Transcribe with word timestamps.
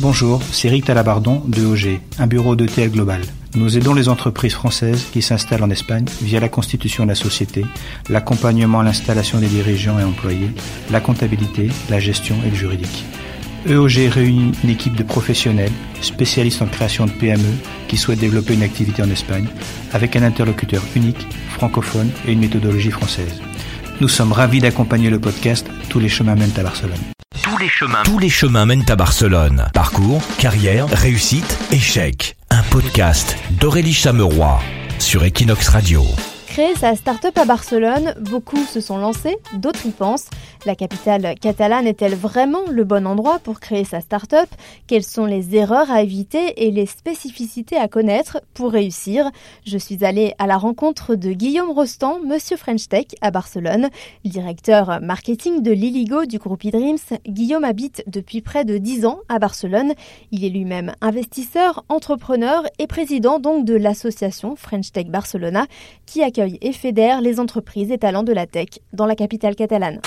Bonjour, 0.00 0.40
c'est 0.50 0.68
Eric 0.68 0.86
Talabardon 0.86 1.42
de 1.46 1.62
OG, 1.62 2.00
un 2.18 2.26
bureau 2.26 2.56
d'ETL 2.56 2.90
Global. 2.90 3.20
Nous 3.54 3.76
aidons 3.76 3.92
les 3.92 4.08
entreprises 4.08 4.54
françaises 4.54 5.04
qui 5.12 5.20
s'installent 5.20 5.62
en 5.62 5.68
Espagne 5.68 6.06
via 6.22 6.40
la 6.40 6.48
constitution 6.48 7.04
de 7.04 7.10
la 7.10 7.14
société, 7.14 7.66
l'accompagnement 8.08 8.80
à 8.80 8.82
l'installation 8.82 9.40
des 9.40 9.48
dirigeants 9.48 9.98
et 9.98 10.02
employés, 10.02 10.52
la 10.90 11.00
comptabilité, 11.00 11.68
la 11.90 12.00
gestion 12.00 12.36
et 12.46 12.48
le 12.48 12.56
juridique. 12.56 13.04
EOG 13.68 14.08
réunit 14.10 14.52
une 14.64 14.70
équipe 14.70 14.96
de 14.96 15.02
professionnels, 15.02 15.72
spécialistes 16.00 16.62
en 16.62 16.66
création 16.66 17.04
de 17.04 17.10
PME, 17.10 17.58
qui 17.86 17.98
souhaitent 17.98 18.20
développer 18.20 18.54
une 18.54 18.62
activité 18.62 19.02
en 19.02 19.10
Espagne, 19.10 19.48
avec 19.92 20.16
un 20.16 20.22
interlocuteur 20.22 20.82
unique, 20.96 21.26
francophone 21.50 22.08
et 22.26 22.32
une 22.32 22.40
méthodologie 22.40 22.90
française. 22.90 23.42
Nous 24.00 24.08
sommes 24.08 24.32
ravis 24.32 24.60
d'accompagner 24.60 25.10
le 25.10 25.18
podcast 25.18 25.66
Tous 25.90 25.98
les 25.98 26.08
chemins 26.08 26.34
mènent 26.34 26.56
à 26.56 26.62
Barcelone. 26.62 26.96
Tous 27.42 27.58
les 27.58 27.68
chemins. 27.68 28.02
Tous 28.02 28.18
les 28.18 28.30
chemins 28.30 28.64
mènent 28.64 28.88
à 28.88 28.96
Barcelone. 28.96 29.66
Parcours, 29.74 30.22
carrière, 30.38 30.88
réussite, 30.88 31.58
échec. 31.70 32.36
Un 32.48 32.62
podcast 32.70 33.36
d'Aurélie 33.50 33.92
Chameroy 33.92 34.58
sur 34.98 35.22
Equinox 35.22 35.68
Radio. 35.68 36.02
Créer 36.50 36.74
sa 36.74 36.96
start-up 36.96 37.38
à 37.38 37.44
Barcelone, 37.44 38.12
beaucoup 38.22 38.56
se 38.56 38.80
sont 38.80 38.98
lancés, 38.98 39.36
d'autres 39.54 39.86
y 39.86 39.90
pensent. 39.90 40.28
La 40.66 40.74
capitale 40.74 41.36
catalane 41.40 41.86
est-elle 41.86 42.16
vraiment 42.16 42.62
le 42.68 42.82
bon 42.82 43.06
endroit 43.06 43.38
pour 43.38 43.60
créer 43.60 43.84
sa 43.84 44.00
start-up? 44.00 44.48
Quelles 44.88 45.04
sont 45.04 45.26
les 45.26 45.54
erreurs 45.54 45.92
à 45.92 46.02
éviter 46.02 46.66
et 46.66 46.72
les 46.72 46.86
spécificités 46.86 47.76
à 47.76 47.86
connaître 47.86 48.42
pour 48.52 48.72
réussir? 48.72 49.30
Je 49.64 49.78
suis 49.78 50.04
allée 50.04 50.34
à 50.38 50.48
la 50.48 50.58
rencontre 50.58 51.14
de 51.14 51.30
Guillaume 51.30 51.70
Rostand, 51.70 52.18
Monsieur 52.26 52.56
French 52.56 52.88
Tech 52.88 53.06
à 53.20 53.30
Barcelone, 53.30 53.88
directeur 54.24 55.00
marketing 55.00 55.62
de 55.62 55.70
l'Illigo 55.70 56.24
du 56.26 56.38
groupe 56.38 56.64
eDreams. 56.64 56.98
Guillaume 57.28 57.64
habite 57.64 58.02
depuis 58.08 58.40
près 58.40 58.64
de 58.64 58.76
10 58.76 59.06
ans 59.06 59.20
à 59.28 59.38
Barcelone. 59.38 59.94
Il 60.32 60.44
est 60.44 60.50
lui-même 60.50 60.94
investisseur, 61.00 61.84
entrepreneur 61.88 62.64
et 62.80 62.88
président 62.88 63.38
donc 63.38 63.64
de 63.64 63.74
l'association 63.74 64.56
French 64.56 64.90
Tech 64.90 65.06
Barcelona 65.06 65.66
qui 66.06 66.24
accueille 66.24 66.39
et 66.60 66.72
fédère 66.72 67.20
les 67.20 67.40
entreprises 67.40 67.90
et 67.90 67.98
talents 67.98 68.22
de 68.22 68.32
la 68.32 68.46
tech 68.46 68.68
dans 68.92 69.06
la 69.06 69.14
capitale 69.14 69.54
catalane. 69.54 70.00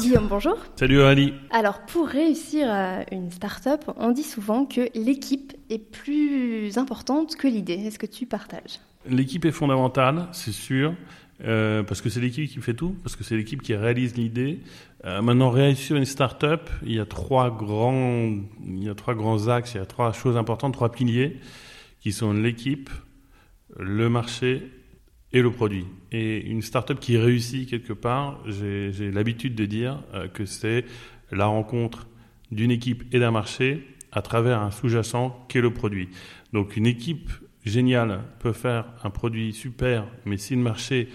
Guillaume, 0.00 0.28
bonjour. 0.28 0.56
Salut 0.76 1.02
Ali. 1.02 1.34
Alors, 1.50 1.80
pour 1.80 2.06
réussir 2.06 2.68
euh, 2.70 3.02
une 3.10 3.32
start-up, 3.32 3.84
on 3.96 4.12
dit 4.12 4.22
souvent 4.22 4.64
que 4.64 4.88
l'équipe 4.94 5.54
est 5.70 5.80
plus 5.80 6.78
importante 6.78 7.34
que 7.34 7.48
l'idée. 7.48 7.74
Est-ce 7.74 7.98
que 7.98 8.06
tu 8.06 8.24
partages? 8.24 8.78
L'équipe 9.08 9.44
est 9.44 9.50
fondamentale, 9.50 10.28
c'est 10.32 10.52
sûr, 10.52 10.94
euh, 11.42 11.82
parce 11.82 12.00
que 12.00 12.10
c'est 12.10 12.20
l'équipe 12.20 12.48
qui 12.48 12.60
fait 12.60 12.74
tout, 12.74 12.94
parce 13.02 13.16
que 13.16 13.24
c'est 13.24 13.36
l'équipe 13.36 13.60
qui 13.60 13.74
réalise 13.74 14.16
l'idée. 14.16 14.60
Euh, 15.04 15.20
maintenant, 15.20 15.50
réussir 15.50 15.96
une 15.96 16.04
start-up, 16.04 16.70
il 16.84 16.94
y 16.94 17.00
a 17.00 17.06
trois 17.06 17.50
grands, 17.50 18.36
il 18.64 18.84
y 18.84 18.88
a 18.88 18.94
trois 18.94 19.14
grands 19.14 19.48
axes, 19.48 19.74
il 19.74 19.78
y 19.78 19.80
a 19.80 19.86
trois 19.86 20.12
choses 20.12 20.36
importantes, 20.36 20.74
trois 20.74 20.92
piliers, 20.92 21.40
qui 22.00 22.12
sont 22.12 22.32
l'équipe, 22.32 22.88
le 23.78 24.08
marché 24.08 24.70
et 25.32 25.42
le 25.42 25.50
produit. 25.50 25.86
Et 26.10 26.46
une 26.46 26.62
startup 26.62 26.98
qui 26.98 27.16
réussit 27.16 27.68
quelque 27.68 27.92
part, 27.92 28.42
j'ai 28.46 29.10
l'habitude 29.10 29.54
de 29.54 29.66
dire 29.66 30.02
euh, 30.14 30.28
que 30.28 30.44
c'est 30.44 30.84
la 31.30 31.46
rencontre 31.46 32.06
d'une 32.50 32.70
équipe 32.70 33.04
et 33.12 33.18
d'un 33.18 33.30
marché 33.30 33.86
à 34.12 34.22
travers 34.22 34.60
un 34.60 34.70
sous-jacent 34.70 35.44
qu'est 35.48 35.60
le 35.60 35.72
produit. 35.72 36.08
Donc 36.52 36.76
une 36.76 36.86
équipe 36.86 37.30
géniale 37.64 38.22
peut 38.40 38.54
faire 38.54 38.86
un 39.04 39.10
produit 39.10 39.52
super, 39.52 40.06
mais 40.24 40.38
si 40.38 40.54
le 40.56 40.62
marché 40.62 41.08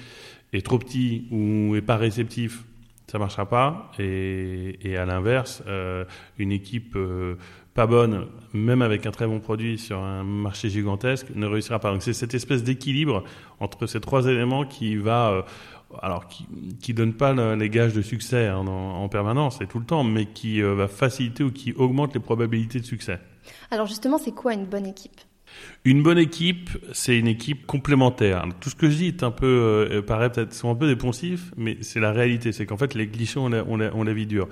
est 0.54 0.64
trop 0.64 0.78
petit 0.78 1.28
ou 1.32 1.76
est 1.76 1.82
pas 1.82 1.98
réceptif, 1.98 2.64
ça 3.08 3.18
marchera 3.18 3.50
pas. 3.50 3.92
Et, 3.98 4.78
et 4.82 4.98
à 4.98 5.06
l'inverse, 5.06 5.64
euh, 5.68 6.06
une 6.38 6.52
équipe 6.52 6.96
euh, 6.96 7.36
pas 7.74 7.88
bonne, 7.88 8.28
même 8.54 8.82
avec 8.82 9.06
un 9.06 9.12
très 9.12 9.26
bon 9.26 9.40
produit 9.40 9.78
sur 9.78 9.98
un 10.00 10.24
marché 10.24 10.70
gigantesque, 10.70 11.28
ne 11.34 11.46
réussira 11.46 11.80
pas. 11.80 11.92
Donc 11.92 12.04
c'est 12.04 12.14
cette 12.14 12.34
espèce 12.34 12.64
d'équilibre 12.64 13.24
entre 13.60 13.88
ces 13.88 14.00
trois 14.00 14.28
éléments 14.28 14.66
qui 14.66 14.96
va, 14.96 15.32
euh, 15.32 15.42
alors 16.02 16.28
qui, 16.28 16.48
qui 16.82 16.94
donne 16.94 17.14
pas 17.14 17.34
les 17.56 17.70
gages 17.70 17.94
de 17.94 18.02
succès 18.02 18.48
hein, 18.48 18.66
en, 18.68 19.10
permanence 19.10 19.60
et 19.62 19.68
tout 19.68 19.80
le 19.80 19.86
temps, 19.86 20.04
mais 20.04 20.26
qui 20.28 20.62
euh, 20.62 20.76
va 20.76 20.88
faciliter 20.88 21.44
ou 21.44 21.52
qui 21.52 21.74
augmente 21.74 22.14
les 22.14 22.20
probabilités 22.20 22.80
de 22.80 22.86
succès. 22.86 23.20
Alors 23.72 23.88
justement, 23.88 24.18
c'est 24.18 24.34
quoi 24.34 24.54
une 24.54 24.66
bonne 24.66 24.86
équipe? 24.86 25.20
Une 25.86 26.02
bonne 26.02 26.18
équipe, 26.18 26.70
c'est 26.94 27.18
une 27.18 27.28
équipe 27.28 27.66
complémentaire. 27.66 28.46
Tout 28.62 28.70
ce 28.70 28.76
que 28.76 28.90
je 28.90 28.96
dis 28.96 29.08
est 29.08 29.24
un 29.24 29.32
peu, 29.32 29.88
euh, 29.92 30.02
paraît 30.02 30.32
peut-être, 30.32 30.54
sont 30.54 30.72
un 30.72 30.76
peu 30.76 30.88
dépensifs, 30.88 31.52
mais 31.58 31.78
c'est 31.82 32.00
la 32.00 32.12
réalité. 32.12 32.52
C'est 32.52 32.66
qu'en 32.66 32.78
fait, 32.78 32.94
les 32.94 33.08
clichés 33.08 33.40
ont 33.40 33.50
la, 33.50 33.64
on 33.66 34.04
la, 34.04 34.14
vie 34.14 34.26
dure. 34.26 34.48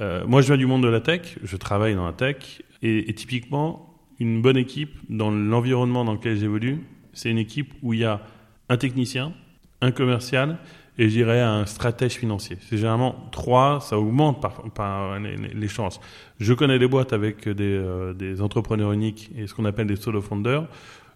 Euh, 0.00 0.24
moi, 0.26 0.42
je 0.42 0.46
viens 0.46 0.56
du 0.56 0.66
monde 0.66 0.82
de 0.82 0.88
la 0.88 1.00
tech, 1.00 1.38
je 1.42 1.56
travaille 1.56 1.94
dans 1.94 2.06
la 2.06 2.12
tech, 2.12 2.62
et, 2.86 3.14
typiquement, 3.14 3.94
une 4.18 4.40
bonne 4.42 4.56
équipe, 4.56 4.98
dans 5.08 5.30
l'environnement 5.30 6.04
dans 6.04 6.14
lequel 6.14 6.36
j'évolue, 6.36 6.84
c'est 7.12 7.30
une 7.30 7.38
équipe 7.38 7.72
où 7.82 7.92
il 7.92 8.00
y 8.00 8.04
a 8.04 8.22
un 8.68 8.76
technicien, 8.76 9.32
un 9.80 9.90
commercial 9.90 10.58
et 10.98 11.08
j'irai 11.08 11.40
à 11.40 11.52
un 11.52 11.66
stratège 11.66 12.14
financier. 12.14 12.56
C'est 12.60 12.78
généralement 12.78 13.28
trois, 13.30 13.80
ça 13.80 13.98
augmente 13.98 14.40
par, 14.74 15.18
les, 15.18 15.68
chances. 15.68 16.00
Je 16.40 16.54
connais 16.54 16.78
des 16.78 16.88
boîtes 16.88 17.12
avec 17.12 17.48
des, 17.48 17.64
euh, 17.64 18.14
des 18.14 18.40
entrepreneurs 18.40 18.92
uniques 18.92 19.30
et 19.36 19.46
ce 19.46 19.54
qu'on 19.54 19.66
appelle 19.66 19.86
des 19.86 19.96
solo 19.96 20.22
founders. 20.22 20.66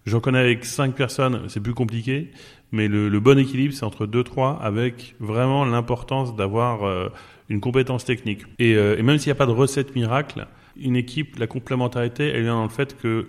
J'en 0.05 0.19
connais 0.19 0.39
avec 0.39 0.65
cinq 0.65 0.95
personnes, 0.95 1.43
c'est 1.47 1.61
plus 1.61 1.73
compliqué, 1.73 2.31
mais 2.71 2.87
le, 2.87 3.19
bon 3.19 3.37
équilibre, 3.37 3.73
c'est 3.73 3.85
entre 3.85 4.05
deux, 4.05 4.23
trois, 4.23 4.59
avec 4.61 5.15
vraiment 5.19 5.65
l'importance 5.65 6.35
d'avoir 6.35 6.83
euh, 6.83 7.09
une 7.49 7.59
compétence 7.59 8.05
technique. 8.05 8.41
Et, 8.59 8.75
euh, 8.75 8.97
et 8.97 9.03
même 9.03 9.17
s'il 9.17 9.29
n'y 9.29 9.33
a 9.33 9.35
pas 9.35 9.45
de 9.45 9.51
recette 9.51 9.95
miracle, 9.95 10.47
une 10.75 10.95
équipe, 10.95 11.37
la 11.39 11.47
complémentarité, 11.47 12.27
elle 12.27 12.43
vient 12.43 12.55
dans 12.55 12.63
le 12.63 12.69
fait 12.69 12.97
que 12.97 13.27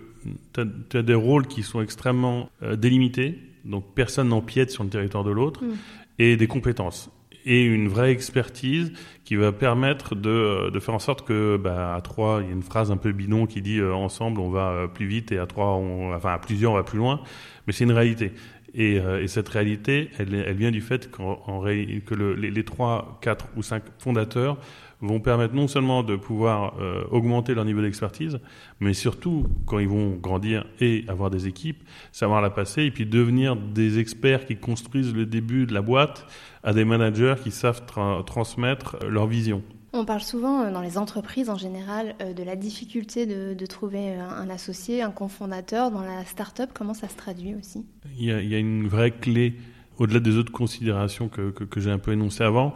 tu 0.53 0.97
as, 0.97 1.01
des 1.01 1.13
rôles 1.13 1.47
qui 1.47 1.63
sont 1.63 1.81
extrêmement 1.81 2.49
délimités, 2.77 3.39
donc 3.65 3.83
personne 3.93 4.29
n'empiète 4.29 4.71
sur 4.71 4.83
le 4.83 4.89
territoire 4.89 5.23
de 5.23 5.31
l'autre. 5.31 5.63
Mm 5.63 5.73
et 6.19 6.37
des 6.37 6.47
compétences 6.47 7.09
et 7.45 7.61
une 7.63 7.89
vraie 7.89 8.11
expertise 8.11 8.93
qui 9.25 9.35
va 9.35 9.51
permettre 9.51 10.15
de, 10.15 10.69
de 10.69 10.79
faire 10.79 10.93
en 10.93 10.99
sorte 10.99 11.27
que 11.27 11.57
bah, 11.57 11.93
à 11.93 12.01
trois, 12.01 12.39
il 12.41 12.47
y 12.47 12.49
a 12.49 12.53
une 12.53 12.63
phrase 12.63 12.89
un 12.89 12.95
peu 12.95 13.11
bidon 13.11 13.47
qui 13.47 13.61
dit 13.61 13.79
euh, 13.79 13.93
ensemble 13.93 14.39
on 14.39 14.49
va 14.49 14.69
euh, 14.69 14.87
plus 14.87 15.07
vite 15.07 15.33
et 15.33 15.39
à 15.39 15.45
trois, 15.45 15.75
on, 15.75 16.13
enfin 16.13 16.33
à 16.33 16.37
plusieurs 16.37 16.71
on 16.71 16.75
va 16.75 16.83
plus 16.83 16.99
loin, 16.99 17.19
mais 17.67 17.73
c'est 17.73 17.83
une 17.83 17.91
réalité. 17.91 18.31
Et, 18.75 18.97
euh, 18.97 19.21
et, 19.21 19.27
cette 19.27 19.49
réalité, 19.49 20.09
elle, 20.17 20.33
elle 20.33 20.55
vient 20.55 20.71
du 20.71 20.81
fait 20.81 21.11
que 21.11 22.15
le, 22.15 22.33
les, 22.33 22.49
les, 22.49 22.63
trois, 22.63 23.19
quatre 23.21 23.45
ou 23.55 23.61
cinq 23.61 23.83
fondateurs 23.99 24.57
vont 25.03 25.19
permettre 25.19 25.53
non 25.53 25.67
seulement 25.67 26.01
de 26.01 26.15
pouvoir 26.15 26.75
euh, 26.79 27.03
augmenter 27.11 27.53
leur 27.53 27.65
niveau 27.65 27.81
d'expertise, 27.81 28.39
mais 28.79 28.93
surtout, 28.93 29.45
quand 29.65 29.79
ils 29.79 29.87
vont 29.87 30.11
grandir 30.11 30.65
et 30.79 31.03
avoir 31.07 31.29
des 31.29 31.47
équipes, 31.47 31.83
savoir 32.11 32.41
la 32.41 32.49
passer 32.49 32.83
et 32.83 32.91
puis 32.91 33.05
devenir 33.05 33.55
des 33.55 33.99
experts 33.99 34.45
qui 34.45 34.55
construisent 34.55 35.13
le 35.13 35.25
début 35.25 35.65
de 35.65 35.73
la 35.73 35.81
boîte 35.81 36.25
à 36.63 36.73
des 36.73 36.85
managers 36.85 37.35
qui 37.43 37.51
savent 37.51 37.83
transmettre 38.25 38.97
leur 39.07 39.27
vision. 39.27 39.61
On 39.95 40.05
parle 40.05 40.21
souvent 40.21 40.61
euh, 40.61 40.71
dans 40.71 40.81
les 40.81 40.97
entreprises 40.97 41.49
en 41.49 41.57
général 41.57 42.15
euh, 42.21 42.33
de 42.33 42.41
la 42.41 42.55
difficulté 42.55 43.27
de, 43.27 43.53
de, 43.53 43.65
trouver 43.67 44.15
un 44.15 44.49
associé, 44.49 45.03
un 45.03 45.11
cofondateur. 45.11 45.91
Dans 45.91 46.01
la 46.01 46.25
start-up, 46.25 46.71
comment 46.73 46.95
ça 46.95 47.07
se 47.09 47.15
traduit 47.15 47.53
aussi? 47.53 47.85
Il 48.17 48.25
y, 48.25 48.31
a, 48.31 48.41
il 48.41 48.49
y, 48.49 48.55
a, 48.55 48.57
une 48.57 48.87
vraie 48.87 49.11
clé, 49.11 49.55
au-delà 49.99 50.19
des 50.19 50.37
autres 50.37 50.51
considérations 50.51 51.27
que, 51.27 51.51
que, 51.51 51.63
que 51.63 51.79
j'ai 51.79 51.91
un 51.91 51.99
peu 51.99 52.11
énoncées 52.11 52.43
avant, 52.43 52.73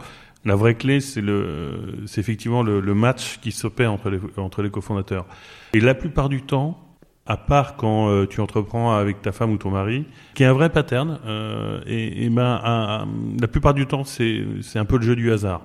la 0.48 0.56
vraie 0.56 0.74
clé, 0.74 1.00
c'est 1.00 1.20
le, 1.20 2.04
c'est 2.06 2.20
effectivement 2.20 2.62
le, 2.62 2.80
le, 2.80 2.94
match 2.94 3.38
qui 3.40 3.52
s'opère 3.52 3.92
entre 3.92 4.10
les, 4.10 4.18
entre 4.36 4.62
les 4.62 4.70
cofondateurs. 4.70 5.26
Et 5.74 5.80
la 5.80 5.94
plupart 5.94 6.28
du 6.28 6.42
temps, 6.42 6.78
à 7.26 7.36
part 7.36 7.76
quand 7.76 8.08
euh, 8.08 8.26
tu 8.26 8.40
entreprends 8.40 8.96
avec 8.96 9.20
ta 9.20 9.30
femme 9.30 9.52
ou 9.52 9.58
ton 9.58 9.70
mari, 9.70 10.06
qui 10.34 10.42
est 10.42 10.46
un 10.46 10.54
vrai 10.54 10.70
pattern, 10.70 11.20
euh, 11.26 11.80
et, 11.86 12.24
et, 12.24 12.30
ben, 12.30 13.06
la 13.40 13.46
plupart 13.46 13.74
du 13.74 13.86
temps, 13.86 14.04
c'est, 14.04 14.42
c'est 14.62 14.78
un 14.78 14.86
peu 14.86 14.96
le 14.96 15.02
jeu 15.02 15.14
du 15.14 15.30
hasard. 15.30 15.62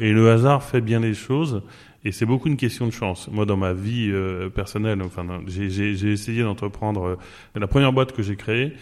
Et 0.00 0.12
le 0.12 0.30
hasard 0.30 0.62
fait 0.62 0.80
bien 0.80 1.00
les 1.00 1.14
choses, 1.14 1.62
et 2.04 2.10
c'est 2.10 2.26
beaucoup 2.26 2.48
une 2.48 2.56
question 2.56 2.86
de 2.86 2.92
chance. 2.92 3.28
Moi, 3.30 3.44
dans 3.44 3.58
ma 3.58 3.74
vie 3.74 4.08
euh, 4.10 4.48
personnelle, 4.48 5.02
enfin, 5.02 5.26
j'ai, 5.46 5.68
j'ai, 5.68 5.94
j'ai 5.94 6.10
essayé 6.10 6.42
d'entreprendre 6.42 7.04
euh, 7.04 7.16
la 7.54 7.66
première 7.66 7.92
boîte 7.92 8.12
que 8.12 8.22
j'ai 8.22 8.36
créée 8.36 8.72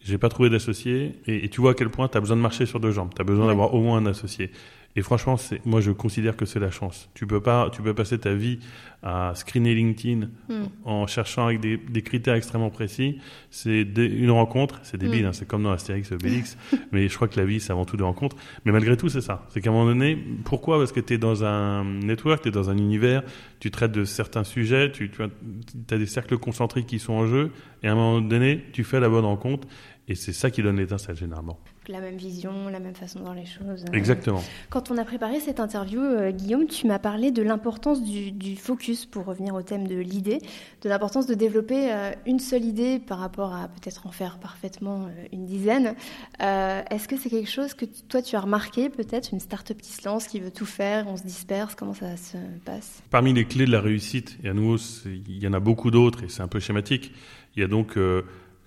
j'ai 0.00 0.18
pas 0.18 0.28
trouvé 0.28 0.50
d'associé. 0.50 1.16
Et, 1.26 1.44
et, 1.44 1.48
tu 1.48 1.60
vois 1.60 1.72
à 1.72 1.74
quel 1.74 1.90
point 1.90 2.08
tu 2.08 2.16
as 2.16 2.20
besoin 2.20 2.36
de 2.36 2.42
marcher 2.42 2.66
sur 2.66 2.80
deux 2.80 2.92
jambes. 2.92 3.10
Tu 3.14 3.20
as 3.20 3.24
besoin 3.24 3.46
ouais. 3.46 3.50
d'avoir 3.50 3.74
au 3.74 3.80
moins 3.80 3.98
un 3.98 4.06
associé. 4.06 4.50
Et 4.96 5.02
franchement, 5.02 5.36
c'est, 5.36 5.64
moi, 5.64 5.80
je 5.80 5.92
considère 5.92 6.36
que 6.36 6.44
c'est 6.44 6.58
la 6.58 6.70
chance. 6.70 7.08
Tu 7.14 7.26
peux 7.26 7.40
pas, 7.40 7.70
tu 7.70 7.82
peux 7.82 7.94
passer 7.94 8.18
ta 8.18 8.34
vie 8.34 8.58
à 9.02 9.32
screener 9.36 9.74
LinkedIn 9.74 10.28
mm. 10.48 10.52
en 10.84 11.06
cherchant 11.06 11.46
avec 11.46 11.60
des, 11.60 11.76
des, 11.76 12.02
critères 12.02 12.34
extrêmement 12.34 12.70
précis. 12.70 13.18
C'est 13.50 13.82
une 13.82 14.30
rencontre, 14.30 14.80
c'est 14.82 14.96
débile, 14.96 15.24
mm. 15.24 15.26
hein, 15.26 15.32
c'est 15.32 15.46
comme 15.46 15.62
dans 15.62 15.70
Astérix 15.70 16.10
et 16.10 16.14
Obélix, 16.14 16.58
mais 16.92 17.06
je 17.08 17.14
crois 17.14 17.28
que 17.28 17.38
la 17.38 17.46
vie, 17.46 17.60
c'est 17.60 17.70
avant 17.70 17.84
tout 17.84 17.96
des 17.96 18.02
rencontres. 18.02 18.36
Mais 18.64 18.72
malgré 18.72 18.96
tout, 18.96 19.08
c'est 19.08 19.20
ça. 19.20 19.46
C'est 19.50 19.60
qu'à 19.60 19.70
un 19.70 19.72
moment 19.72 19.86
donné, 19.86 20.18
pourquoi? 20.44 20.78
Parce 20.78 20.90
que 20.90 21.00
tu 21.00 21.14
es 21.14 21.18
dans 21.18 21.44
un 21.44 21.84
network, 21.84 22.42
tu 22.42 22.48
es 22.48 22.52
dans 22.52 22.70
un 22.70 22.76
univers, 22.76 23.22
tu 23.60 23.70
traites 23.70 23.92
de 23.92 24.04
certains 24.04 24.44
sujets, 24.44 24.90
tu, 24.90 25.10
tu 25.10 25.22
as 25.22 25.98
des 25.98 26.06
cercles 26.06 26.38
concentriques 26.38 26.86
qui 26.86 26.98
sont 26.98 27.12
en 27.12 27.26
jeu, 27.26 27.52
et 27.84 27.88
à 27.88 27.92
un 27.92 27.94
moment 27.94 28.20
donné, 28.20 28.64
tu 28.72 28.82
fais 28.82 28.98
la 28.98 29.08
bonne 29.08 29.26
rencontre, 29.26 29.68
et 30.08 30.14
c'est 30.14 30.32
ça 30.32 30.50
qui 30.50 30.62
donne 30.62 30.78
l'étincelle 30.78 31.16
généralement. 31.16 31.60
La 31.88 32.00
même 32.00 32.16
vision, 32.16 32.68
la 32.68 32.80
même 32.80 32.94
façon 32.94 33.18
de 33.18 33.24
voir 33.24 33.34
les 33.34 33.46
choses. 33.46 33.84
Exactement. 33.92 34.42
Quand 34.70 34.90
on 34.90 34.98
a 34.98 35.04
préparé 35.04 35.40
cette 35.40 35.60
interview, 35.60 36.00
Guillaume, 36.32 36.66
tu 36.66 36.86
m'as 36.86 36.98
parlé 36.98 37.30
de 37.30 37.42
l'importance 37.42 38.02
du, 38.02 38.30
du, 38.30 38.56
focus, 38.56 39.06
pour 39.06 39.24
revenir 39.24 39.54
au 39.54 39.62
thème 39.62 39.86
de 39.86 39.96
l'idée, 39.96 40.40
de 40.82 40.88
l'importance 40.88 41.26
de 41.26 41.34
développer 41.34 41.90
une 42.26 42.38
seule 42.38 42.64
idée 42.64 42.98
par 42.98 43.18
rapport 43.18 43.54
à 43.54 43.68
peut-être 43.68 44.06
en 44.06 44.10
faire 44.10 44.38
parfaitement 44.38 45.08
une 45.32 45.46
dizaine. 45.46 45.94
Est-ce 46.40 47.08
que 47.08 47.16
c'est 47.16 47.30
quelque 47.30 47.50
chose 47.50 47.74
que 47.74 47.84
toi 48.08 48.22
tu 48.22 48.36
as 48.36 48.40
remarqué, 48.40 48.88
peut-être 48.88 49.32
une 49.32 49.40
start-up 49.40 49.80
qui 49.80 49.92
se 49.92 50.06
lance, 50.06 50.26
qui 50.26 50.40
veut 50.40 50.50
tout 50.50 50.66
faire, 50.66 51.06
on 51.08 51.16
se 51.16 51.22
disperse, 51.22 51.74
comment 51.74 51.94
ça 51.94 52.16
se 52.16 52.36
passe? 52.64 53.02
Parmi 53.10 53.32
les 53.32 53.44
clés 53.44 53.66
de 53.66 53.72
la 53.72 53.80
réussite, 53.80 54.38
et 54.42 54.48
à 54.48 54.54
nouveau, 54.54 54.76
il 55.06 55.42
y 55.42 55.46
en 55.46 55.52
a 55.52 55.60
beaucoup 55.60 55.90
d'autres 55.90 56.24
et 56.24 56.28
c'est 56.28 56.42
un 56.42 56.48
peu 56.48 56.60
schématique, 56.60 57.12
il 57.56 57.60
y 57.60 57.64
a 57.64 57.68
donc 57.68 57.96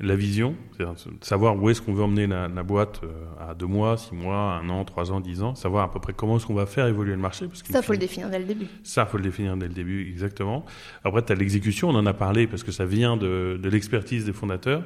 la 0.01 0.15
vision, 0.15 0.55
c'est-à-dire 0.75 0.95
savoir 1.21 1.61
où 1.61 1.69
est-ce 1.69 1.81
qu'on 1.81 1.93
veut 1.93 2.03
emmener 2.03 2.27
la, 2.27 2.47
boîte 2.63 3.01
euh, 3.03 3.49
à 3.49 3.53
deux 3.53 3.67
mois, 3.67 3.97
six 3.97 4.15
mois, 4.15 4.59
un 4.61 4.67
an, 4.69 4.83
trois 4.83 5.11
ans, 5.11 5.19
dix 5.19 5.43
ans, 5.43 5.53
savoir 5.53 5.85
à 5.85 5.91
peu 5.91 5.99
près 5.99 6.13
comment 6.13 6.37
est-ce 6.37 6.45
qu'on 6.47 6.55
va 6.55 6.65
faire 6.65 6.87
évoluer 6.87 7.11
le 7.11 7.19
marché. 7.19 7.47
Parce 7.47 7.63
ça, 7.63 7.81
faut 7.81 7.93
le 7.93 7.99
définir 7.99 8.29
dès 8.29 8.39
le 8.39 8.45
début. 8.45 8.65
Ça, 8.83 9.05
faut 9.05 9.17
le 9.17 9.23
définir 9.23 9.55
dès 9.57 9.67
le 9.67 9.73
début, 9.73 10.09
exactement. 10.09 10.65
Après, 11.03 11.23
tu 11.23 11.31
as 11.31 11.35
l'exécution, 11.35 11.89
on 11.89 11.95
en 11.95 12.05
a 12.05 12.13
parlé 12.13 12.47
parce 12.47 12.63
que 12.63 12.71
ça 12.71 12.85
vient 12.85 13.15
de, 13.15 13.59
de 13.61 13.69
l'expertise 13.69 14.25
des 14.25 14.33
fondateurs. 14.33 14.83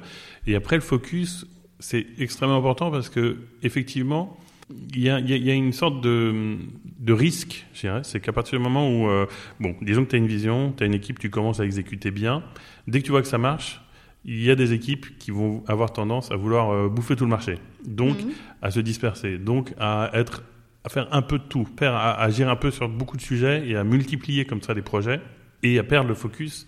Et 0.47 0.55
après, 0.55 0.75
le 0.75 0.81
focus, 0.81 1.47
c'est 1.79 2.05
extrêmement 2.19 2.57
important 2.57 2.91
parce 2.91 3.09
que 3.09 3.37
effectivement, 3.63 4.37
il 4.69 5.01
y, 5.01 5.09
a, 5.09 5.19
il 5.19 5.45
y 5.45 5.51
a, 5.51 5.53
une 5.53 5.73
sorte 5.73 6.01
de, 6.01 6.57
de 6.99 7.13
risque, 7.13 7.67
je 7.73 7.81
dirais. 7.81 8.01
C'est 8.03 8.19
qu'à 8.19 8.33
partir 8.33 8.57
du 8.57 8.63
moment 8.63 8.89
où, 8.89 9.07
euh, 9.07 9.27
bon, 9.59 9.75
disons 9.81 10.03
que 10.05 10.09
tu 10.09 10.15
as 10.15 10.19
une 10.19 10.27
vision, 10.27 10.73
tu 10.75 10.83
as 10.83 10.87
une 10.87 10.95
équipe, 10.95 11.19
tu 11.19 11.29
commences 11.29 11.59
à 11.59 11.65
exécuter 11.65 12.09
bien. 12.09 12.43
Dès 12.87 12.99
que 12.99 13.05
tu 13.05 13.11
vois 13.11 13.21
que 13.21 13.27
ça 13.27 13.37
marche, 13.37 13.84
il 14.25 14.43
y 14.43 14.51
a 14.51 14.55
des 14.55 14.73
équipes 14.73 15.17
qui 15.17 15.31
vont 15.31 15.63
avoir 15.67 15.93
tendance 15.93 16.31
à 16.31 16.35
vouloir 16.35 16.71
euh, 16.71 16.89
bouffer 16.89 17.15
tout 17.15 17.25
le 17.25 17.29
marché, 17.29 17.59
donc 17.85 18.23
mhm. 18.23 18.31
à 18.61 18.71
se 18.71 18.79
disperser, 18.79 19.37
donc 19.37 19.73
à 19.79 20.09
être 20.13 20.43
à 20.83 20.89
faire 20.89 21.07
un 21.11 21.23
peu 21.23 21.39
de 21.39 21.43
tout, 21.43 21.67
à, 21.81 22.21
agir 22.21 22.47
un 22.47 22.55
peu 22.55 22.69
sur 22.69 22.87
beaucoup 22.87 23.17
de 23.17 23.21
sujets 23.21 23.67
et 23.67 23.75
à 23.75 23.83
multiplier 23.83 24.45
comme 24.45 24.61
ça 24.61 24.75
des 24.75 24.83
projets 24.83 25.19
et 25.63 25.79
à 25.79 25.83
perdre 25.83 26.07
le 26.07 26.13
focus 26.13 26.67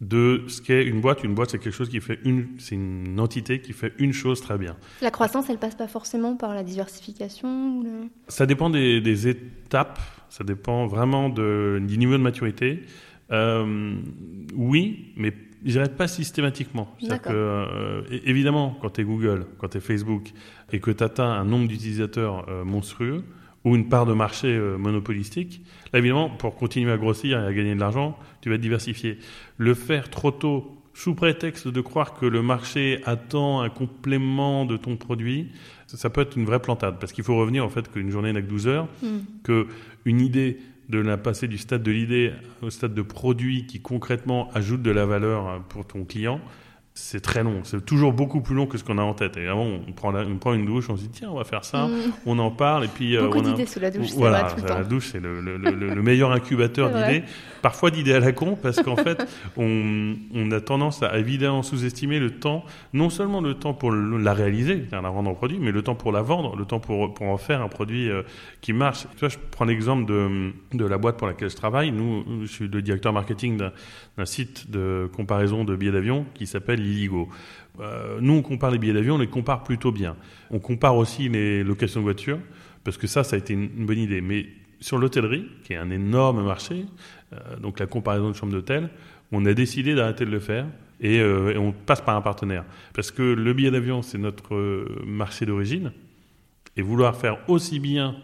de 0.00 0.44
ce 0.46 0.62
qu'est 0.62 0.84
une 0.84 1.00
boîte. 1.00 1.24
Une 1.24 1.34
boîte, 1.34 1.50
c'est 1.50 1.58
quelque 1.58 1.74
chose 1.74 1.88
qui 1.88 2.00
fait 2.00 2.20
une, 2.24 2.48
c'est 2.58 2.76
une 2.76 3.18
entité 3.18 3.60
qui 3.60 3.72
fait 3.72 3.94
une 3.98 4.12
chose 4.12 4.40
très 4.40 4.58
bien. 4.58 4.76
La 5.00 5.10
croissance, 5.10 5.50
elle 5.50 5.58
passe 5.58 5.74
pas 5.74 5.88
forcément 5.88 6.36
par 6.36 6.54
la 6.54 6.62
diversification. 6.62 7.84
Ça 8.28 8.46
dépend 8.46 8.70
des, 8.70 9.28
étapes. 9.28 9.98
Ça 10.28 10.44
dépend 10.44 10.86
vraiment 10.86 11.28
de, 11.28 11.80
du 11.84 11.98
niveau 11.98 12.12
de 12.12 12.22
maturité. 12.22 12.82
Euh, 13.32 13.96
oui, 14.54 15.12
mais 15.16 15.32
je 15.64 15.70
dirais 15.72 15.88
pas 15.88 16.08
systématiquement. 16.08 16.94
Que, 17.00 17.28
euh, 17.28 18.02
évidemment, 18.24 18.76
quand 18.80 18.90
tu 18.90 19.02
es 19.02 19.04
Google, 19.04 19.46
quand 19.58 19.68
tu 19.68 19.78
es 19.78 19.80
Facebook, 19.80 20.32
et 20.72 20.80
que 20.80 20.90
tu 20.90 21.04
atteins 21.04 21.30
un 21.30 21.44
nombre 21.44 21.68
d'utilisateurs 21.68 22.46
euh, 22.48 22.64
monstrueux, 22.64 23.24
ou 23.64 23.76
une 23.76 23.88
part 23.88 24.06
de 24.06 24.12
marché 24.12 24.48
euh, 24.48 24.76
monopolistique, 24.76 25.62
là, 25.92 26.00
évidemment, 26.00 26.30
pour 26.30 26.56
continuer 26.56 26.90
à 26.90 26.96
grossir 26.96 27.40
et 27.40 27.46
à 27.46 27.52
gagner 27.52 27.74
de 27.74 27.80
l'argent, 27.80 28.18
tu 28.40 28.50
vas 28.50 28.56
te 28.56 28.62
diversifier. 28.62 29.18
Le 29.56 29.74
faire 29.74 30.10
trop 30.10 30.32
tôt, 30.32 30.78
sous 30.94 31.14
prétexte 31.14 31.68
de 31.68 31.80
croire 31.80 32.14
que 32.14 32.26
le 32.26 32.42
marché 32.42 33.00
attend 33.04 33.62
un 33.62 33.70
complément 33.70 34.66
de 34.66 34.76
ton 34.76 34.96
produit, 34.96 35.48
ça, 35.86 36.10
peut 36.10 36.22
être 36.22 36.36
une 36.36 36.44
vraie 36.44 36.60
plantade. 36.60 36.98
Parce 36.98 37.12
qu'il 37.12 37.24
faut 37.24 37.36
revenir, 37.36 37.64
en 37.64 37.68
fait, 37.68 37.90
qu'une 37.90 38.10
journée 38.10 38.32
n'a 38.32 38.42
que 38.42 38.46
12 38.46 38.66
heures, 38.66 38.88
mm. 39.02 39.06
que 39.42 39.66
qu'une 40.04 40.20
idée 40.20 40.58
de 40.88 40.98
la 40.98 41.16
passer 41.16 41.48
du 41.48 41.58
stade 41.58 41.82
de 41.82 41.90
l'idée 41.90 42.32
au 42.60 42.70
stade 42.70 42.94
de 42.94 43.02
produit 43.02 43.66
qui 43.66 43.80
concrètement 43.80 44.50
ajoute 44.52 44.82
de 44.82 44.90
la 44.90 45.06
valeur 45.06 45.62
pour 45.68 45.86
ton 45.86 46.04
client, 46.04 46.40
c'est 46.94 47.20
très 47.20 47.42
long. 47.42 47.60
C'est 47.64 47.84
toujours 47.84 48.12
beaucoup 48.12 48.42
plus 48.42 48.54
long 48.54 48.66
que 48.66 48.76
ce 48.76 48.84
qu'on 48.84 48.98
a 48.98 49.02
en 49.02 49.14
tête. 49.14 49.38
Et 49.38 49.48
avant, 49.48 49.64
on 49.64 49.92
prend, 49.92 50.14
on 50.14 50.36
prend 50.36 50.52
une 50.52 50.66
douche, 50.66 50.90
on 50.90 50.96
se 50.96 51.02
dit 51.02 51.08
tiens, 51.08 51.30
on 51.30 51.38
va 51.38 51.44
faire 51.44 51.64
ça, 51.64 51.86
mm. 51.86 52.12
on 52.26 52.38
en 52.38 52.50
parle 52.50 52.84
et 52.84 52.88
puis 52.88 53.16
euh, 53.16 53.22
beaucoup 53.22 53.38
on 53.38 53.42
d'idées 53.42 53.64
sous 53.64 53.80
la 53.80 53.90
douche. 53.90 54.10
Voilà, 54.14 54.42
tout 54.44 54.62
la 54.66 54.84
douche 54.84 55.08
c'est 55.12 55.20
le, 55.20 55.40
le, 55.40 55.56
le, 55.56 56.02
meilleur 56.02 56.32
incubateur 56.32 56.90
d'idées. 56.90 57.24
Parfois 57.62 57.90
d'idées 57.90 58.12
à 58.12 58.20
la 58.20 58.32
con 58.32 58.58
parce 58.60 58.82
qu'en 58.82 58.96
fait, 59.04 59.24
on, 59.56 60.16
on, 60.34 60.50
a 60.50 60.60
tendance 60.60 61.02
à 61.02 61.18
évidemment 61.18 61.62
sous-estimer 61.62 62.18
le 62.18 62.32
temps, 62.32 62.64
non 62.92 63.08
seulement 63.08 63.40
le 63.40 63.54
temps 63.54 63.72
pour 63.72 63.92
la 63.92 64.34
réaliser, 64.34 64.84
la 64.90 65.00
rendre 65.00 65.30
en 65.30 65.34
produit, 65.34 65.58
mais 65.60 65.72
le 65.72 65.82
temps 65.82 65.94
pour 65.94 66.12
la 66.12 66.22
vendre, 66.22 66.56
le 66.56 66.66
temps 66.66 66.80
pour 66.80 67.14
pour 67.14 67.28
en 67.28 67.38
faire 67.38 67.62
un 67.62 67.68
produit 67.68 68.10
euh, 68.10 68.22
qui 68.60 68.74
marche. 68.74 69.06
Tu 69.16 69.20
vois, 69.20 69.28
je 69.30 69.38
prends 69.50 69.64
l'exemple 69.64 70.04
de 70.04 70.52
de 70.74 70.84
la 70.84 70.98
boîte 70.98 71.16
pour 71.16 71.26
laquelle 71.26 71.48
je 71.48 71.56
travaille. 71.56 71.90
Nous, 71.90 72.24
je 72.42 72.46
suis 72.46 72.68
le 72.68 72.82
directeur 72.82 73.14
marketing 73.14 73.56
d'un 73.56 74.24
site 74.26 74.70
de 74.70 75.08
comparaison 75.16 75.64
de 75.64 75.74
billets 75.74 75.92
d'avion 75.92 76.26
qui 76.34 76.46
s'appelle 76.46 76.81
Euh, 77.80 78.18
nous, 78.20 78.34
on 78.34 78.42
compare 78.42 78.70
les 78.70 78.78
billets 78.78 78.92
d'avion, 78.92 79.14
on 79.14 79.18
les 79.18 79.28
compare 79.28 79.62
plutôt 79.62 79.92
bien. 79.92 80.16
On 80.50 80.58
compare 80.58 80.96
aussi 80.96 81.28
les 81.28 81.64
locations 81.64 82.00
de 82.00 82.04
voitures, 82.04 82.38
parce 82.84 82.96
que 82.96 83.06
ça, 83.06 83.24
ça 83.24 83.36
a 83.36 83.38
été 83.38 83.54
une, 83.54 83.86
bonne 83.86 83.98
idée. 83.98 84.20
Mais 84.20 84.46
sur 84.80 84.98
l'hôtellerie, 84.98 85.46
qui 85.64 85.72
est 85.72 85.76
un 85.76 85.90
énorme 85.90 86.44
marché, 86.44 86.86
euh, 87.32 87.56
donc 87.56 87.78
la 87.78 87.86
comparaison 87.86 88.30
de 88.30 88.34
chambres 88.34 88.52
d'hôtel, 88.52 88.90
on 89.30 89.44
a 89.46 89.54
décidé 89.54 89.94
d'arrêter 89.94 90.26
de 90.26 90.30
le 90.30 90.40
faire 90.40 90.66
euh, 91.02 91.52
et, 91.52 91.58
on 91.58 91.72
passe 91.72 92.02
par 92.02 92.16
un 92.16 92.20
partenaire. 92.20 92.64
Parce 92.92 93.10
que 93.10 93.22
le 93.22 93.52
billet 93.54 93.70
d'avion, 93.70 94.02
c'est 94.02 94.18
notre 94.18 94.86
marché 95.06 95.46
d'origine, 95.46 95.92
et 96.76 96.82
vouloir 96.82 97.16
faire 97.16 97.38
aussi 97.48 97.80
bien 97.80 98.16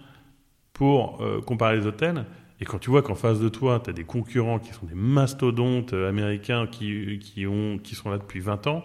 pour 0.73 1.21
comparer 1.45 1.77
les 1.77 1.87
hôtels, 1.87 2.25
et 2.61 2.65
quand 2.65 2.79
tu 2.79 2.91
vois 2.91 3.03
qu'en 3.03 3.15
face 3.15 3.39
de 3.39 3.49
toi, 3.49 3.81
tu 3.83 3.91
as 3.91 3.93
des 3.93 4.05
concurrents 4.05 4.59
qui 4.59 4.73
sont 4.73 4.87
des 4.87 4.95
mastodontes 4.95 5.93
euh, 5.93 6.09
américains 6.09 6.67
qui, 6.67 7.19
qui, 7.21 7.47
ont, 7.47 7.79
qui 7.79 7.95
sont 7.95 8.11
là 8.11 8.19
depuis 8.19 8.41
20 8.41 8.67
ans, 8.67 8.85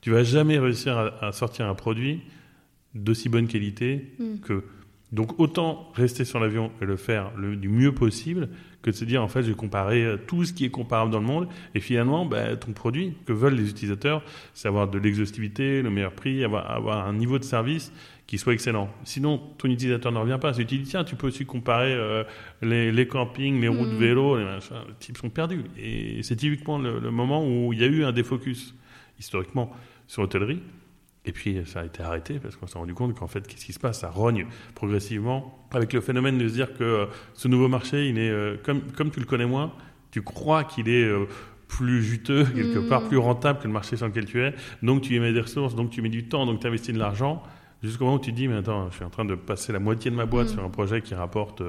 tu 0.00 0.10
vas 0.10 0.22
jamais 0.22 0.58
réussir 0.58 0.98
à, 1.20 1.32
sortir 1.32 1.66
un 1.66 1.74
produit 1.74 2.20
d'aussi 2.94 3.28
bonne 3.28 3.48
qualité 3.48 4.12
mm. 4.18 4.38
que. 4.40 4.64
Donc 5.12 5.38
autant 5.38 5.90
rester 5.94 6.24
sur 6.24 6.40
l'avion 6.40 6.72
et 6.82 6.84
le 6.84 6.96
faire 6.96 7.30
le, 7.36 7.56
du 7.56 7.68
mieux 7.68 7.92
possible 7.92 8.48
que 8.82 8.90
de 8.90 8.96
se 8.96 9.04
dire 9.04 9.22
en 9.22 9.28
fait 9.28 9.42
je 9.42 9.48
vais 9.48 9.54
comparer 9.54 10.04
euh, 10.04 10.16
tout 10.16 10.44
ce 10.44 10.52
qui 10.52 10.64
est 10.64 10.70
comparable 10.70 11.12
dans 11.12 11.20
le 11.20 11.26
monde 11.26 11.48
et 11.74 11.80
finalement 11.80 12.26
bah, 12.26 12.56
ton 12.56 12.72
produit 12.72 13.14
que 13.24 13.32
veulent 13.32 13.54
les 13.54 13.70
utilisateurs 13.70 14.22
c'est 14.52 14.66
avoir 14.66 14.88
de 14.88 14.98
l'exhaustivité, 14.98 15.80
le 15.80 15.90
meilleur 15.90 16.12
prix, 16.12 16.42
avoir, 16.42 16.70
avoir 16.70 17.06
un 17.06 17.12
niveau 17.12 17.38
de 17.38 17.44
service 17.44 17.92
qui 18.26 18.38
soit 18.38 18.54
excellent. 18.54 18.88
Sinon, 19.04 19.38
ton 19.56 19.68
utilisateur 19.68 20.10
ne 20.10 20.18
revient 20.18 20.38
pas. 20.40 20.52
Si 20.52 20.66
tu 20.66 20.78
dis, 20.78 20.84
tiens, 20.84 21.04
tu 21.04 21.14
peux 21.14 21.28
aussi 21.28 21.46
comparer 21.46 21.94
euh, 21.94 22.24
les, 22.60 22.90
les, 22.90 23.06
campings, 23.06 23.60
les 23.60 23.68
routes 23.68 23.88
de 23.88 23.94
mm. 23.94 23.98
vélo, 23.98 24.36
les, 24.36 24.44
machins, 24.44 24.76
les 24.88 24.94
types 24.94 25.16
sont 25.16 25.30
perdus. 25.30 25.64
Et 25.78 26.22
c'est 26.22 26.36
typiquement 26.36 26.78
le, 26.78 27.10
moment 27.10 27.46
où 27.46 27.72
il 27.72 27.80
y 27.80 27.84
a 27.84 27.86
eu 27.86 28.04
un 28.04 28.12
défocus, 28.12 28.74
historiquement, 29.18 29.70
sur 30.08 30.22
l'hôtellerie. 30.22 30.60
Et 31.26 31.32
puis, 31.32 31.60
ça 31.66 31.80
a 31.80 31.84
été 31.84 32.02
arrêté 32.02 32.38
parce 32.38 32.56
qu'on 32.56 32.66
s'est 32.66 32.78
rendu 32.78 32.94
compte 32.94 33.14
qu'en 33.14 33.26
fait, 33.26 33.46
qu'est-ce 33.46 33.66
qui 33.66 33.72
se 33.72 33.80
passe? 33.80 34.00
Ça 34.00 34.10
rogne 34.10 34.46
progressivement 34.74 35.66
avec 35.72 35.92
le 35.92 36.00
phénomène 36.00 36.38
de 36.38 36.48
se 36.48 36.54
dire 36.54 36.72
que 36.72 36.84
euh, 36.84 37.06
ce 37.34 37.48
nouveau 37.48 37.68
marché, 37.68 38.08
il 38.08 38.18
est, 38.18 38.30
euh, 38.30 38.56
comme, 38.62 38.80
comme 38.92 39.10
tu 39.10 39.20
le 39.20 39.26
connais 39.26 39.46
moins, 39.46 39.72
tu 40.12 40.22
crois 40.22 40.64
qu'il 40.64 40.88
est 40.88 41.12
plus 41.68 42.02
juteux, 42.02 42.44
quelque 42.54 42.88
part 42.88 43.02
mm. 43.02 43.08
plus 43.08 43.18
rentable 43.18 43.58
que 43.58 43.66
le 43.66 43.72
marché 43.72 43.96
sur 43.96 44.06
lequel 44.06 44.24
tu 44.24 44.42
es. 44.42 44.54
Donc, 44.82 45.02
tu 45.02 45.14
y 45.14 45.20
mets 45.20 45.32
des 45.32 45.40
ressources, 45.40 45.74
donc 45.74 45.90
tu 45.90 46.00
mets 46.02 46.08
du 46.08 46.28
temps, 46.28 46.46
donc 46.46 46.60
tu 46.60 46.66
investis 46.66 46.94
de 46.94 46.98
l'argent. 46.98 47.42
Jusqu'au 47.82 48.04
moment 48.04 48.16
où 48.16 48.20
tu 48.20 48.30
te 48.30 48.36
dis, 48.36 48.48
mais 48.48 48.56
attends, 48.56 48.88
je 48.90 48.96
suis 48.96 49.04
en 49.04 49.10
train 49.10 49.24
de 49.24 49.34
passer 49.34 49.72
la 49.72 49.78
moitié 49.78 50.10
de 50.10 50.16
ma 50.16 50.26
boîte 50.26 50.48
mm. 50.48 50.52
sur 50.52 50.64
un 50.64 50.70
projet 50.70 51.02
qui 51.02 51.14
rapporte 51.14 51.62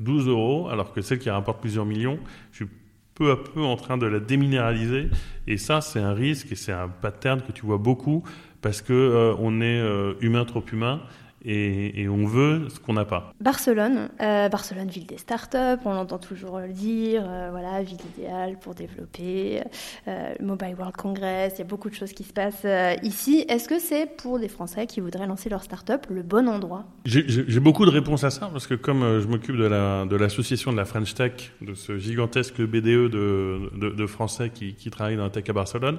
12 0.00 0.26
euh, 0.26 0.30
euros, 0.30 0.68
alors 0.68 0.92
que 0.92 1.00
celle 1.00 1.18
qui 1.18 1.30
rapporte 1.30 1.60
plusieurs 1.60 1.86
millions, 1.86 2.18
je 2.50 2.56
suis 2.56 2.66
peu 3.14 3.30
à 3.30 3.36
peu 3.36 3.62
en 3.62 3.76
train 3.76 3.96
de 3.96 4.06
la 4.06 4.20
déminéraliser. 4.20 5.08
Et 5.46 5.56
ça, 5.56 5.80
c'est 5.80 6.00
un 6.00 6.12
risque 6.12 6.52
et 6.52 6.54
c'est 6.54 6.72
un 6.72 6.88
pattern 6.88 7.40
que 7.40 7.50
tu 7.52 7.64
vois 7.64 7.78
beaucoup 7.78 8.22
parce 8.66 8.82
que 8.82 8.92
euh, 8.92 9.32
on 9.38 9.60
est 9.60 9.78
euh, 9.78 10.14
humain 10.20 10.44
trop 10.44 10.64
humain 10.72 11.00
et, 11.46 12.08
on 12.08 12.26
veut 12.26 12.68
ce 12.68 12.80
qu'on 12.80 12.94
n'a 12.94 13.04
pas. 13.04 13.32
Barcelone, 13.40 14.08
euh, 14.20 14.48
Barcelone, 14.48 14.88
ville 14.88 15.06
des 15.06 15.18
startups, 15.18 15.80
on 15.84 15.92
l'entend 15.92 16.18
toujours 16.18 16.58
le 16.58 16.72
dire, 16.72 17.24
euh, 17.26 17.48
voilà, 17.50 17.82
ville 17.82 17.98
idéale 18.16 18.58
pour 18.58 18.74
développer, 18.74 19.62
euh, 20.08 20.34
Mobile 20.40 20.74
World 20.76 20.96
Congress, 20.96 21.54
il 21.56 21.58
y 21.58 21.62
a 21.62 21.66
beaucoup 21.66 21.88
de 21.88 21.94
choses 21.94 22.12
qui 22.12 22.24
se 22.24 22.32
passent 22.32 22.66
ici. 23.02 23.44
Est-ce 23.48 23.68
que 23.68 23.78
c'est 23.78 24.06
pour 24.16 24.38
des 24.38 24.48
Français 24.48 24.86
qui 24.86 25.00
voudraient 25.00 25.26
lancer 25.26 25.48
leur 25.48 25.62
startup 25.62 26.06
le 26.10 26.22
bon 26.22 26.48
endroit? 26.48 26.84
J'ai 27.04 27.60
beaucoup 27.60 27.86
de 27.86 27.90
réponses 27.90 28.24
à 28.24 28.30
ça, 28.30 28.48
parce 28.52 28.66
que 28.66 28.74
comme 28.74 29.20
je 29.20 29.26
m'occupe 29.26 29.56
de 29.56 30.16
l'association 30.16 30.72
de, 30.72 30.76
de, 30.76 30.80
la 30.80 30.84
French 30.84 31.14
Tech, 31.14 31.52
de 31.60 31.74
ce 31.74 31.98
gigantesque 31.98 32.60
BDE 32.60 33.08
de, 33.10 33.70
de, 33.74 34.06
Français 34.06 34.50
qui, 34.50 34.74
qui 34.74 34.90
travaillent 34.90 35.16
dans 35.16 35.24
la 35.24 35.30
tech 35.30 35.44
à 35.48 35.52
Barcelone, 35.52 35.98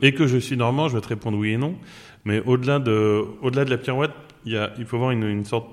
et 0.00 0.12
que 0.12 0.26
je 0.26 0.38
suis 0.38 0.56
normand, 0.56 0.88
je 0.88 0.94
vais 0.94 1.00
te 1.00 1.08
répondre 1.08 1.38
oui 1.38 1.52
et 1.52 1.56
non. 1.56 1.76
Mais 2.24 2.42
au-delà 2.46 2.78
de, 2.78 3.24
au-delà 3.42 3.64
de 3.64 3.70
la 3.70 3.78
pirouette, 3.78 4.12
il, 4.44 4.84
faut 4.86 4.98
voir 4.98 5.10
une, 5.10 5.44
sorte, 5.44 5.68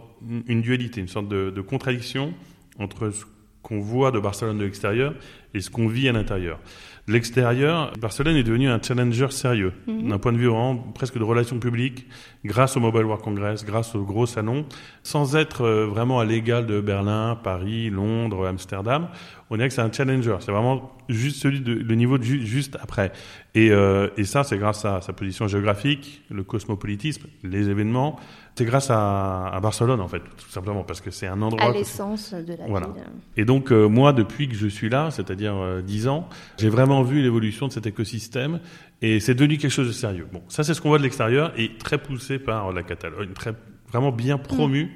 une 0.47 0.61
dualité, 0.61 1.01
une 1.01 1.07
sorte 1.07 1.27
de, 1.27 1.61
contradiction 1.61 2.33
entre 2.79 3.09
ce 3.09 3.25
qu'on 3.61 3.79
voit 3.79 4.11
de 4.11 4.19
Barcelone 4.19 4.59
de 4.59 4.63
l'extérieur 4.63 5.15
et 5.53 5.61
ce 5.61 5.69
qu'on 5.69 5.87
vit 5.87 6.07
à 6.07 6.11
l'intérieur. 6.11 6.59
De 7.07 7.13
l'extérieur, 7.13 7.93
Barcelone 7.99 8.35
est 8.35 8.43
devenu 8.43 8.67
un 8.67 8.81
challenger 8.81 9.29
sérieux, 9.29 9.73
mhm. 9.85 10.09
d'un 10.09 10.17
point 10.17 10.31
de 10.33 10.37
vue 10.37 10.47
vraiment 10.47 10.75
presque 10.75 11.17
de 11.19 11.23
relations 11.23 11.59
publiques, 11.59 12.07
grâce 12.43 12.77
au 12.77 12.79
Mobile 12.79 13.05
World 13.05 13.23
Congress, 13.23 13.63
grâce 13.63 13.93
aux 13.95 14.03
gros 14.03 14.25
salons, 14.25 14.65
sans 15.03 15.35
être 15.35 15.61
euh, 15.61 15.85
vraiment 15.85 16.19
à 16.19 16.25
l'égal 16.25 16.65
de 16.65 16.81
Berlin, 16.81 17.39
Paris, 17.43 17.91
Londres, 17.91 18.47
Amsterdam. 18.47 19.07
On 19.49 19.57
dirait 19.57 19.67
que 19.67 19.75
c'est 19.75 19.81
un 19.81 19.91
challenger. 19.91 20.37
C'est 20.39 20.51
vraiment 20.51 20.91
juste 21.07 21.37
celui 21.37 21.59
de 21.59 21.73
le 21.73 21.95
niveau 21.95 22.17
de 22.17 22.23
juste 22.23 22.77
après. 22.81 23.11
Et, 23.53 23.69
euh, 23.71 24.09
et 24.17 24.23
ça, 24.23 24.43
c'est 24.43 24.57
grâce 24.57 24.85
à 24.85 25.01
sa 25.01 25.13
position 25.13 25.47
géographique, 25.47 26.23
le 26.31 26.43
cosmopolitisme, 26.43 27.27
les 27.43 27.69
événements. 27.69 28.19
C'est 28.55 28.65
grâce 28.65 28.89
à, 28.89 29.47
à, 29.47 29.59
Barcelone, 29.59 30.01
en 30.01 30.07
fait, 30.07 30.19
tout 30.19 30.49
simplement, 30.49 30.83
parce 30.83 31.01
que 31.01 31.11
c'est 31.11 31.27
un 31.27 31.41
endroit. 31.41 31.63
À 31.63 31.71
l'essence 31.71 32.33
de 32.33 32.53
la 32.53 32.65
voilà. 32.67 32.87
ville. 32.87 33.03
Et 33.37 33.45
donc, 33.45 33.71
euh, 33.71 33.87
moi, 33.87 34.13
depuis 34.13 34.47
que 34.47 34.55
je 34.55 34.67
suis 34.67 34.89
là, 34.89 35.11
c'est-à-dire 35.11 35.55
euh, 35.55 35.81
dix 35.81 36.07
ans, 36.07 36.27
j'ai 36.57 36.69
vraiment 36.69 37.03
vu 37.03 37.21
l'évolution 37.21 37.67
de 37.67 37.73
cet 37.73 37.85
écosystème 37.85 38.61
et 39.01 39.19
c'est 39.19 39.35
devenu 39.35 39.57
quelque 39.57 39.71
chose 39.71 39.87
de 39.87 39.93
sérieux. 39.93 40.27
Bon, 40.31 40.41
ça, 40.47 40.63
c'est 40.63 40.73
ce 40.73 40.81
qu'on 40.81 40.89
voit 40.89 40.97
de 40.97 41.03
l'extérieur 41.03 41.53
et 41.57 41.77
très 41.77 41.97
poussé 41.97 42.39
par 42.39 42.71
la 42.71 42.81
Catalogne, 42.81 43.33
très, 43.33 43.53
vraiment 43.89 44.11
bien 44.11 44.37
promu. 44.37 44.85
Mm. 44.85 44.89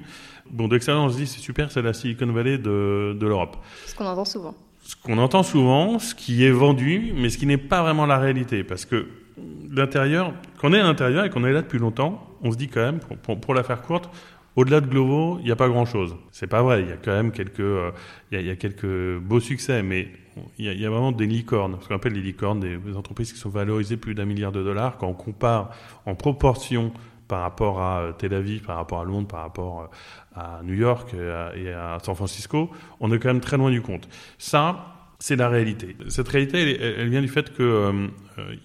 Bon, 0.50 0.68
de 0.68 0.74
l'extérieur, 0.74 1.04
on 1.04 1.08
se 1.08 1.16
dit, 1.16 1.26
c'est 1.26 1.40
super, 1.40 1.70
c'est 1.70 1.82
la 1.82 1.92
Silicon 1.92 2.26
Valley 2.32 2.58
de, 2.58 3.16
de 3.18 3.26
l'Europe. 3.26 3.56
Ce 3.86 3.94
qu'on 3.94 4.06
entend 4.06 4.24
souvent 4.24 4.54
ce 4.82 4.96
qu'on 4.96 5.18
entend 5.18 5.42
souvent, 5.42 5.98
ce 5.98 6.14
qui 6.14 6.44
est 6.44 6.50
vendu, 6.50 7.12
mais 7.14 7.28
ce 7.28 7.38
qui 7.38 7.46
n'est 7.46 7.58
pas 7.58 7.82
vraiment 7.82 8.06
la 8.06 8.18
réalité. 8.18 8.64
Parce 8.64 8.84
que 8.84 9.06
l'intérieur, 9.70 10.32
quand 10.58 10.70
on 10.70 10.72
est 10.72 10.80
à 10.80 10.82
l'intérieur 10.82 11.24
et 11.24 11.30
qu'on 11.30 11.44
est 11.44 11.52
là 11.52 11.62
depuis 11.62 11.78
longtemps, 11.78 12.26
on 12.42 12.50
se 12.50 12.56
dit 12.56 12.68
quand 12.68 12.80
même, 12.80 12.98
pour, 13.22 13.38
pour, 13.38 13.54
la 13.54 13.62
faire 13.62 13.82
courte, 13.82 14.10
au-delà 14.56 14.80
de 14.80 14.86
Glovo, 14.86 15.38
il 15.40 15.44
n'y 15.44 15.52
a 15.52 15.56
pas 15.56 15.68
grand-chose. 15.68 16.16
C'est 16.32 16.48
pas 16.48 16.62
vrai. 16.62 16.82
Il 16.82 16.88
y 16.88 16.92
a 16.92 16.96
quand 16.96 17.12
même 17.12 17.30
quelques, 17.30 17.60
euh, 17.60 17.92
y 18.32 18.36
a, 18.36 18.40
y, 18.40 18.50
a, 18.50 18.56
quelques 18.56 19.18
beaux 19.18 19.38
succès, 19.38 19.82
mais 19.82 20.08
il 20.58 20.64
y, 20.64 20.68
a, 20.68 20.72
il 20.72 20.80
y, 20.80 20.86
a, 20.86 20.90
vraiment 20.90 21.12
des 21.12 21.26
licornes. 21.26 21.76
Ce 21.80 21.88
qu'on 21.88 21.94
appelle 21.94 22.14
les 22.14 22.22
licornes, 22.22 22.58
des, 22.58 22.76
des 22.76 22.96
entreprises 22.96 23.32
qui 23.32 23.38
sont 23.38 23.50
valorisées 23.50 23.96
plus 23.96 24.14
d'un 24.14 24.24
milliard 24.24 24.50
de 24.50 24.62
dollars. 24.62 24.96
Quand 24.98 25.08
on 25.08 25.14
compare 25.14 25.70
en 26.04 26.14
proportion 26.14 26.92
par 27.30 27.42
rapport 27.42 27.80
à 27.80 28.00
euh, 28.00 28.12
Tel 28.12 28.34
Aviv, 28.34 28.62
par 28.62 28.76
rapport 28.76 29.00
à 29.00 29.04
Londres, 29.04 29.28
par 29.28 29.42
rapport 29.42 29.82
euh, 29.82 29.86
à 30.34 30.62
New 30.64 30.74
York 30.74 31.14
et 31.14 31.72
à, 31.72 31.98
San 32.02 32.16
Francisco, 32.16 32.70
on 32.98 33.12
est 33.12 33.20
quand 33.20 33.28
même 33.28 33.40
très 33.40 33.56
loin 33.56 33.70
du 33.70 33.82
compte. 33.82 34.08
Ça, 34.36 34.96
c'est 35.20 35.36
la 35.36 35.48
réalité. 35.48 35.96
Cette 36.08 36.28
réalité, 36.28 36.80
elle, 36.82 37.08
vient 37.08 37.20
du 37.20 37.28
fait 37.28 37.54
que 37.54 37.62
euh, 37.62 38.08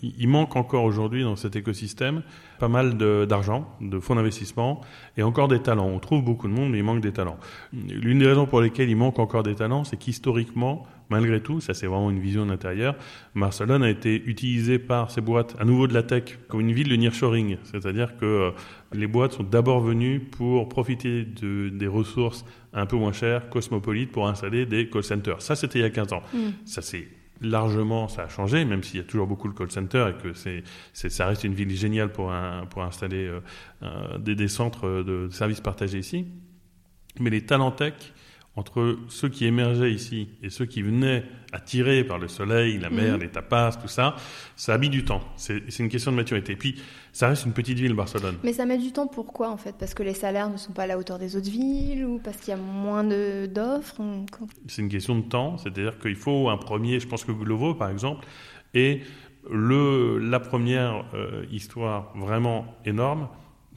il 0.01 0.27
manque 0.27 0.55
encore 0.55 0.83
aujourd'hui 0.83 1.23
dans 1.23 1.35
cet 1.35 1.55
écosystème 1.55 2.23
pas 2.59 2.69
mal 2.69 2.97
d'argent, 3.27 3.69
de, 3.81 3.99
fonds 3.99 4.15
d'investissement 4.15 4.81
et 5.17 5.23
encore 5.23 5.47
des 5.47 5.61
talents. 5.61 5.87
On 5.87 5.99
trouve 5.99 6.23
beaucoup 6.23 6.47
de 6.47 6.53
monde, 6.53 6.71
mais 6.71 6.79
il 6.79 6.83
manque 6.83 7.01
des 7.01 7.11
talents. 7.11 7.37
L'une 7.73 8.19
des 8.19 8.27
raisons 8.27 8.47
pour 8.47 8.61
lesquelles 8.61 8.89
il 8.89 8.95
manque 8.95 9.19
encore 9.19 9.43
des 9.43 9.55
talents, 9.55 9.83
c'est 9.83 9.97
qu'historiquement, 9.97 10.87
malgré 11.09 11.41
tout, 11.41 11.59
ça 11.61 11.73
c'est 11.73 11.87
vraiment 11.87 12.09
une 12.09 12.19
vision 12.19 12.45
d'intérieur, 12.45 12.95
Barcelone 13.35 13.83
a 13.83 13.89
été 13.89 14.15
utilisée 14.25 14.79
par 14.79 15.11
ces 15.11 15.21
boîtes, 15.21 15.55
à 15.59 15.65
nouveau 15.65 15.87
de 15.87 15.93
la 15.93 16.03
tech, 16.03 16.37
comme 16.47 16.61
une 16.61 16.71
ville 16.71 16.89
de 16.89 16.95
nearshoring. 16.95 17.57
C'est-à-dire 17.63 18.17
que 18.17 18.25
euh, 18.25 18.51
les 18.93 19.07
boîtes 19.07 19.33
sont 19.33 19.43
d'abord 19.43 19.81
venues 19.81 20.19
pour 20.19 20.69
profiter 20.69 21.23
de, 21.23 21.69
des 21.69 21.87
ressources 21.87 22.45
un 22.73 22.85
peu 22.85 22.97
moins 22.97 23.13
chères, 23.13 23.49
cosmopolites, 23.49 24.11
pour 24.11 24.27
installer 24.27 24.65
des 24.65 24.89
call 24.89 25.03
centers. 25.03 25.41
Ça 25.41 25.55
c'était 25.55 25.79
il 25.79 25.83
y 25.83 25.85
a 25.85 25.89
15 25.89 26.13
ans. 26.13 26.23
Mm. 26.33 26.37
Ça 26.65 26.81
c'est 26.81 27.07
largement, 27.41 28.07
ça 28.07 28.23
a 28.23 28.29
changé, 28.29 28.63
même 28.65 28.83
s'il 28.83 28.97
y 28.99 29.03
a 29.03 29.05
toujours 29.05 29.27
beaucoup 29.27 29.49
de 29.49 29.53
call 29.53 29.69
centers 29.69 30.07
et 30.07 30.13
que 30.13 30.33
c'est, 30.33 30.63
ça 30.93 31.27
reste 31.27 31.43
une 31.43 31.53
ville 31.53 31.75
géniale 31.75 32.11
pour, 32.11 32.31
un, 32.31 32.65
pour 32.65 32.83
installer 32.83 33.29
euh, 33.83 34.17
des, 34.17 34.35
des, 34.35 34.47
centres 34.47 35.03
de 35.03 35.27
services 35.31 35.61
partagés 35.61 35.99
ici. 35.99 36.25
Mais 37.19 37.29
les 37.29 37.45
talents 37.45 37.71
tech 37.71 37.93
entre 38.57 38.97
ceux 39.09 39.27
qui 39.27 39.45
émergeaient 39.45 39.91
ici 39.91 40.29
et 40.41 40.49
ceux 40.49 40.65
qui 40.65 40.81
venaient 40.81 41.23
attirés 41.51 42.03
par 42.03 42.17
le 42.17 42.27
soleil, 42.27 42.77
la 42.77 42.89
mer, 42.89 43.15
mhm. 43.15 43.21
les 43.21 43.29
tapas, 43.29 43.73
tout 43.73 43.89
ça, 43.89 44.15
ça 44.55 44.73
a 44.73 44.77
mis 44.77 44.89
du 44.89 45.03
temps. 45.03 45.21
C'est 45.35 45.79
une 45.79 45.89
question 45.89 46.11
de 46.11 46.17
maturité. 46.17 46.53
Et 46.53 46.55
puis, 46.55 46.81
ça 47.11 47.27
reste 47.27 47.45
une 47.45 47.53
petite 47.53 47.77
ville, 47.77 47.93
Barcelone. 47.93 48.37
Mais 48.43 48.53
ça 48.53 48.65
met 48.65 48.77
du 48.77 48.91
temps 48.91 49.07
pourquoi, 49.07 49.49
en 49.49 49.57
fait? 49.57 49.75
Parce 49.77 49.93
que 49.93 50.03
les 50.03 50.13
salaires 50.13 50.49
ne 50.49 50.57
sont 50.57 50.71
pas 50.71 50.83
à 50.83 50.87
la 50.87 50.97
hauteur 50.97 51.19
des 51.19 51.35
autres 51.35 51.49
villes 51.49 52.05
ou 52.05 52.19
parce 52.19 52.37
qu'il 52.37 52.49
y 52.49 52.57
a 52.57 52.57
moins 52.57 53.03
d'offres 53.03 54.01
C'est 54.67 54.81
une 54.81 54.89
question 54.89 55.17
de 55.17 55.23
temps. 55.23 55.57
C'est-à-dire 55.57 55.99
qu'il 55.99 56.15
faut 56.15 56.49
un 56.49 56.57
premier, 56.57 56.99
je 56.99 57.07
pense 57.07 57.25
que 57.25 57.33
Glovo, 57.33 57.73
par 57.73 57.89
exemple, 57.89 58.25
est 58.73 59.01
le, 59.49 60.17
la 60.17 60.39
première 60.39 61.05
euh, 61.13 61.45
histoire 61.51 62.11
vraiment 62.15 62.65
énorme 62.85 63.27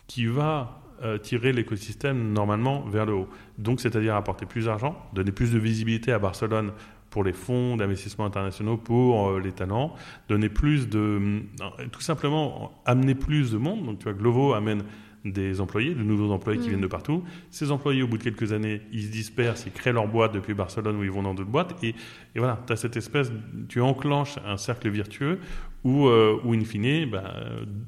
qui 0.07 0.27
va 0.27 0.78
euh, 1.03 1.19
tirer 1.19 1.53
l'écosystème 1.53 2.33
normalement 2.33 2.83
vers 2.83 3.07
le 3.07 3.15
haut. 3.15 3.29
Donc, 3.57 3.81
c'est-à-dire 3.81 4.17
apporter 4.17 4.47
plus 4.47 4.65
d'argent, 4.65 4.97
donner 5.13 5.33
plus 5.33 5.53
de 5.53 5.59
visibilité 5.59 6.13
à 6.13 6.19
Barcelone 6.19 6.73
pour 7.11 7.25
les 7.25 7.33
fonds 7.33 7.77
d'investissement 7.77 8.25
internationaux, 8.25 8.77
pour 8.77 9.29
euh, 9.29 9.41
les 9.41 9.53
talents, 9.53 9.95
donner 10.29 10.49
plus 10.49 10.89
de, 10.89 10.99
euh, 10.99 11.87
tout 11.93 12.01
simplement 12.01 12.73
amener 12.85 13.15
plus 13.15 13.53
de 13.53 13.59
monde. 13.59 13.85
Donc, 13.85 13.99
tu 13.99 14.05
vois, 14.05 14.13
Glovo 14.13 14.55
amène 14.55 14.83
des 15.25 15.61
employés, 15.61 15.95
de 15.95 16.03
nouveaux 16.03 16.33
employés 16.33 16.59
qui 16.59 16.67
mm. 16.67 16.71
viennent 16.71 16.81
de 16.81 16.87
partout. 16.87 17.23
Ces 17.51 17.71
employés, 17.71 18.03
au 18.03 18.09
bout 18.09 18.19
de 18.19 18.23
quelques 18.23 18.53
années, 18.53 18.83
ils 18.93 19.05
se 19.05 19.11
dispersent, 19.11 19.65
ils 19.67 19.73
créent 19.73 19.93
leur 19.93 20.09
boîte 20.09 20.33
depuis 20.33 20.55
Barcelone 20.55 20.97
ou 20.97 21.05
ils 21.05 21.11
vont 21.11 21.23
dans 21.23 21.35
d'autres 21.35 21.51
boîtes. 21.51 21.77
Et, 21.83 21.91
et 22.35 22.39
voilà, 22.39 22.61
tu 22.67 22.73
as 22.73 22.77
cette 22.77 22.97
espèce, 22.97 23.31
tu 23.69 23.81
enclenches 23.81 24.37
un 24.47 24.57
cercle 24.57 24.89
vertueux 24.91 25.39
où, 25.85 26.07
euh, 26.07 26.41
in 26.47 26.65
fine, 26.65 27.09
bah, 27.11 27.35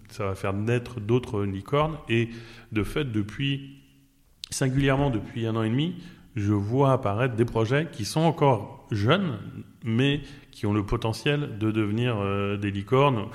ça 0.09 0.27
va 0.27 0.35
faire 0.35 0.53
naître 0.53 1.01
d'autres 1.01 1.45
licornes. 1.45 1.97
Et 2.09 2.31
de 2.73 2.83
fait, 2.83 3.11
depuis, 3.11 3.79
singulièrement 4.51 5.11
depuis 5.11 5.47
un 5.47 5.57
an 5.57 5.63
et 5.63 5.71
demi, 5.71 5.97
je 6.37 6.53
vois 6.53 6.93
apparaître 6.93 7.35
des 7.35 7.45
projets 7.45 7.89
qui 7.91 8.05
sont 8.05 8.21
encore 8.21 8.87
jeunes, 8.91 9.39
mais 9.85 10.21
qui 10.51 10.67
ont 10.67 10.73
le 10.73 10.85
potentiel 10.85 11.59
de 11.59 11.71
devenir 11.71 12.17
euh, 12.19 12.57
des 12.57 12.71
licornes, 12.71 13.27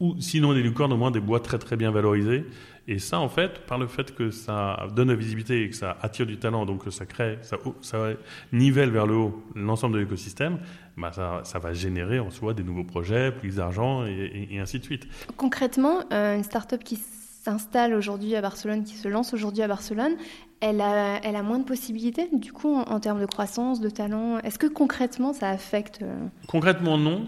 ou 0.00 0.16
sinon 0.20 0.52
des 0.52 0.62
licornes, 0.62 0.92
au 0.92 0.96
moins 0.96 1.10
des 1.10 1.20
boîtes 1.20 1.44
très 1.44 1.58
très 1.58 1.76
bien 1.76 1.90
valorisées. 1.90 2.44
Et 2.88 2.98
ça, 2.98 3.18
en 3.18 3.28
fait, 3.28 3.66
par 3.66 3.78
le 3.78 3.86
fait 3.86 4.14
que 4.14 4.30
ça 4.30 4.86
donne 4.94 5.08
la 5.08 5.16
visibilité 5.16 5.62
et 5.62 5.70
que 5.70 5.76
ça 5.76 5.96
attire 6.02 6.26
du 6.26 6.38
talent, 6.38 6.66
donc 6.66 6.84
que 6.84 6.90
ça 6.90 7.04
crée, 7.04 7.38
ça, 7.42 7.56
ça 7.80 8.10
nivelle 8.52 8.90
vers 8.90 9.06
le 9.06 9.16
haut 9.16 9.44
l'ensemble 9.54 9.94
de 9.94 10.00
l'écosystème, 10.00 10.58
bah 10.96 11.10
ça, 11.12 11.40
ça, 11.44 11.58
va 11.58 11.72
générer 11.72 12.20
en 12.20 12.30
soi 12.30 12.54
des 12.54 12.62
nouveaux 12.62 12.84
projets, 12.84 13.32
plus 13.32 13.56
d'argent 13.56 14.06
et, 14.06 14.48
et, 14.50 14.60
ainsi 14.60 14.78
de 14.78 14.84
suite. 14.84 15.06
Concrètement, 15.36 16.04
euh, 16.12 16.36
une 16.36 16.44
start-up 16.44 16.82
qui 16.84 16.96
s'installe 16.96 17.94
aujourd'hui 17.94 18.34
à 18.34 18.40
Barcelone, 18.40 18.82
qui 18.82 18.94
se 18.94 19.08
lance 19.08 19.34
aujourd'hui 19.34 19.62
à 19.62 19.68
Barcelone, 19.68 20.16
elle 20.60 20.80
a, 20.80 21.20
elle 21.22 21.36
a 21.36 21.42
moins 21.42 21.58
de 21.58 21.64
possibilités, 21.64 22.28
du 22.32 22.52
coup, 22.52 22.74
en, 22.74 22.98
termes 22.98 23.20
de 23.20 23.26
croissance, 23.26 23.80
de 23.80 23.90
talent? 23.90 24.38
Est-ce 24.38 24.58
que 24.58 24.66
concrètement, 24.66 25.32
ça 25.32 25.50
affecte 25.50 26.00
euh, 26.02 26.26
Concrètement, 26.48 26.98
non. 26.98 27.26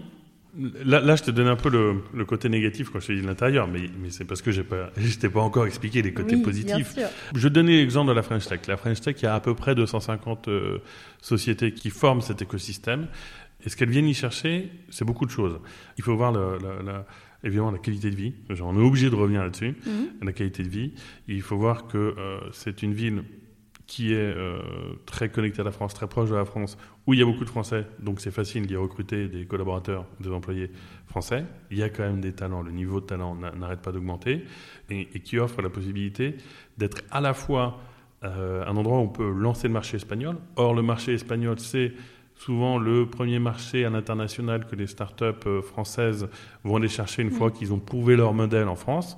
Là, 0.57 0.99
là, 0.99 1.15
je 1.15 1.23
te 1.23 1.31
donne 1.31 1.47
un 1.47 1.55
peu 1.55 1.69
le, 1.69 2.01
le 2.13 2.25
côté 2.25 2.49
négatif 2.49 2.89
quand 2.89 2.99
je 2.99 3.07
te 3.07 3.11
dis 3.13 3.21
l'intérieur, 3.21 3.67
mais, 3.67 3.81
mais 4.01 4.09
c'est 4.09 4.25
parce 4.25 4.41
que 4.41 4.51
je 4.51 4.61
n'ai 4.61 5.29
pas 5.29 5.41
encore 5.41 5.67
expliqué 5.67 6.01
les 6.01 6.13
côtés 6.13 6.37
positifs. 6.37 6.95
Je 7.35 7.47
donnais 7.47 7.77
l'exemple 7.77 8.09
de 8.09 8.13
la 8.15 8.23
French 8.23 8.47
Tech. 8.47 8.61
La 8.67 8.77
French 8.77 8.99
Tech, 9.01 9.15
il 9.19 9.23
y 9.23 9.27
a 9.27 9.35
à 9.35 9.39
peu 9.39 9.53
près 9.53 9.75
250 9.75 10.47
euh, 10.47 10.79
sociétés 11.21 11.73
qui 11.73 11.89
forment 11.89 12.21
cet 12.21 12.41
écosystème. 12.41 13.07
Et 13.63 13.69
ce 13.69 13.75
qu'elles 13.75 13.89
viennent 13.89 14.07
y 14.07 14.13
chercher, 14.13 14.71
c'est 14.89 15.05
beaucoup 15.05 15.25
de 15.25 15.31
choses. 15.31 15.59
Il 15.97 16.03
faut 16.03 16.15
voir 16.15 16.31
le, 16.31 16.57
la, 16.83 17.05
évidemment 17.43 17.71
la 17.71 17.77
qualité 17.77 18.09
de 18.09 18.15
vie. 18.15 18.33
On 18.61 18.75
est 18.75 18.85
obligé 18.85 19.09
de 19.09 19.15
revenir 19.15 19.43
là-dessus, 19.43 19.75
mm-hmm. 19.85 20.25
la 20.25 20.33
qualité 20.33 20.63
de 20.63 20.69
vie. 20.69 20.93
il 21.27 21.41
faut 21.41 21.57
voir 21.57 21.87
que 21.87 21.97
euh, 21.97 22.39
c'est 22.51 22.83
une 22.83 22.93
ville 22.93 23.23
qui 23.89 24.13
est 24.13 24.17
euh, 24.17 24.61
très 25.07 25.29
connecté 25.29 25.61
à 25.61 25.63
la 25.63 25.71
France, 25.71 25.95
très 25.95 26.05
proche 26.05 26.29
de 26.29 26.35
la 26.35 26.45
France, 26.45 26.77
où 27.07 27.15
il 27.15 27.19
y 27.19 27.23
a 27.23 27.25
beaucoup 27.25 27.43
de 27.43 27.49
Français, 27.49 27.87
donc 27.97 28.21
c'est 28.21 28.29
facile 28.29 28.67
d'y 28.67 28.75
recruter 28.75 29.27
des 29.27 29.47
collaborateurs, 29.47 30.05
des 30.19 30.29
employés 30.29 30.69
français. 31.07 31.43
Il 31.71 31.79
y 31.79 31.81
a 31.81 31.89
quand 31.89 32.03
même 32.03 32.21
des 32.21 32.33
talents, 32.33 32.61
le 32.61 32.71
niveau 32.71 33.01
de 33.01 33.07
talent 33.07 33.35
n'arrête 33.35 33.81
pas 33.81 33.91
d'augmenter, 33.91 34.45
et, 34.91 35.07
qui 35.21 35.39
offre 35.39 35.63
la 35.63 35.71
possibilité 35.71 36.37
d'être 36.77 37.01
à 37.09 37.19
la 37.19 37.33
fois 37.33 37.79
euh, 38.23 38.63
un 38.63 38.77
endroit 38.77 38.99
où 38.99 39.01
on 39.01 39.07
peut 39.07 39.31
lancer 39.31 39.67
le 39.67 39.73
marché 39.73 39.97
espagnol. 39.97 40.37
Or, 40.55 40.75
le 40.75 40.83
marché 40.83 41.15
espagnol, 41.15 41.57
c'est 41.57 41.93
souvent 42.35 42.77
le 42.77 43.09
premier 43.09 43.39
marché 43.39 43.85
à 43.85 43.89
l'international 43.89 44.67
que 44.67 44.75
les 44.75 44.85
startups 44.85 45.47
euh, 45.47 45.63
françaises 45.63 46.29
vont 46.63 46.75
aller 46.75 46.89
chercher 46.89 47.23
une 47.23 47.31
fois 47.31 47.49
qu'ils 47.49 47.73
ont 47.73 47.79
prouvé 47.79 48.15
leur 48.15 48.35
modèle 48.35 48.67
en 48.67 48.75
France. 48.75 49.17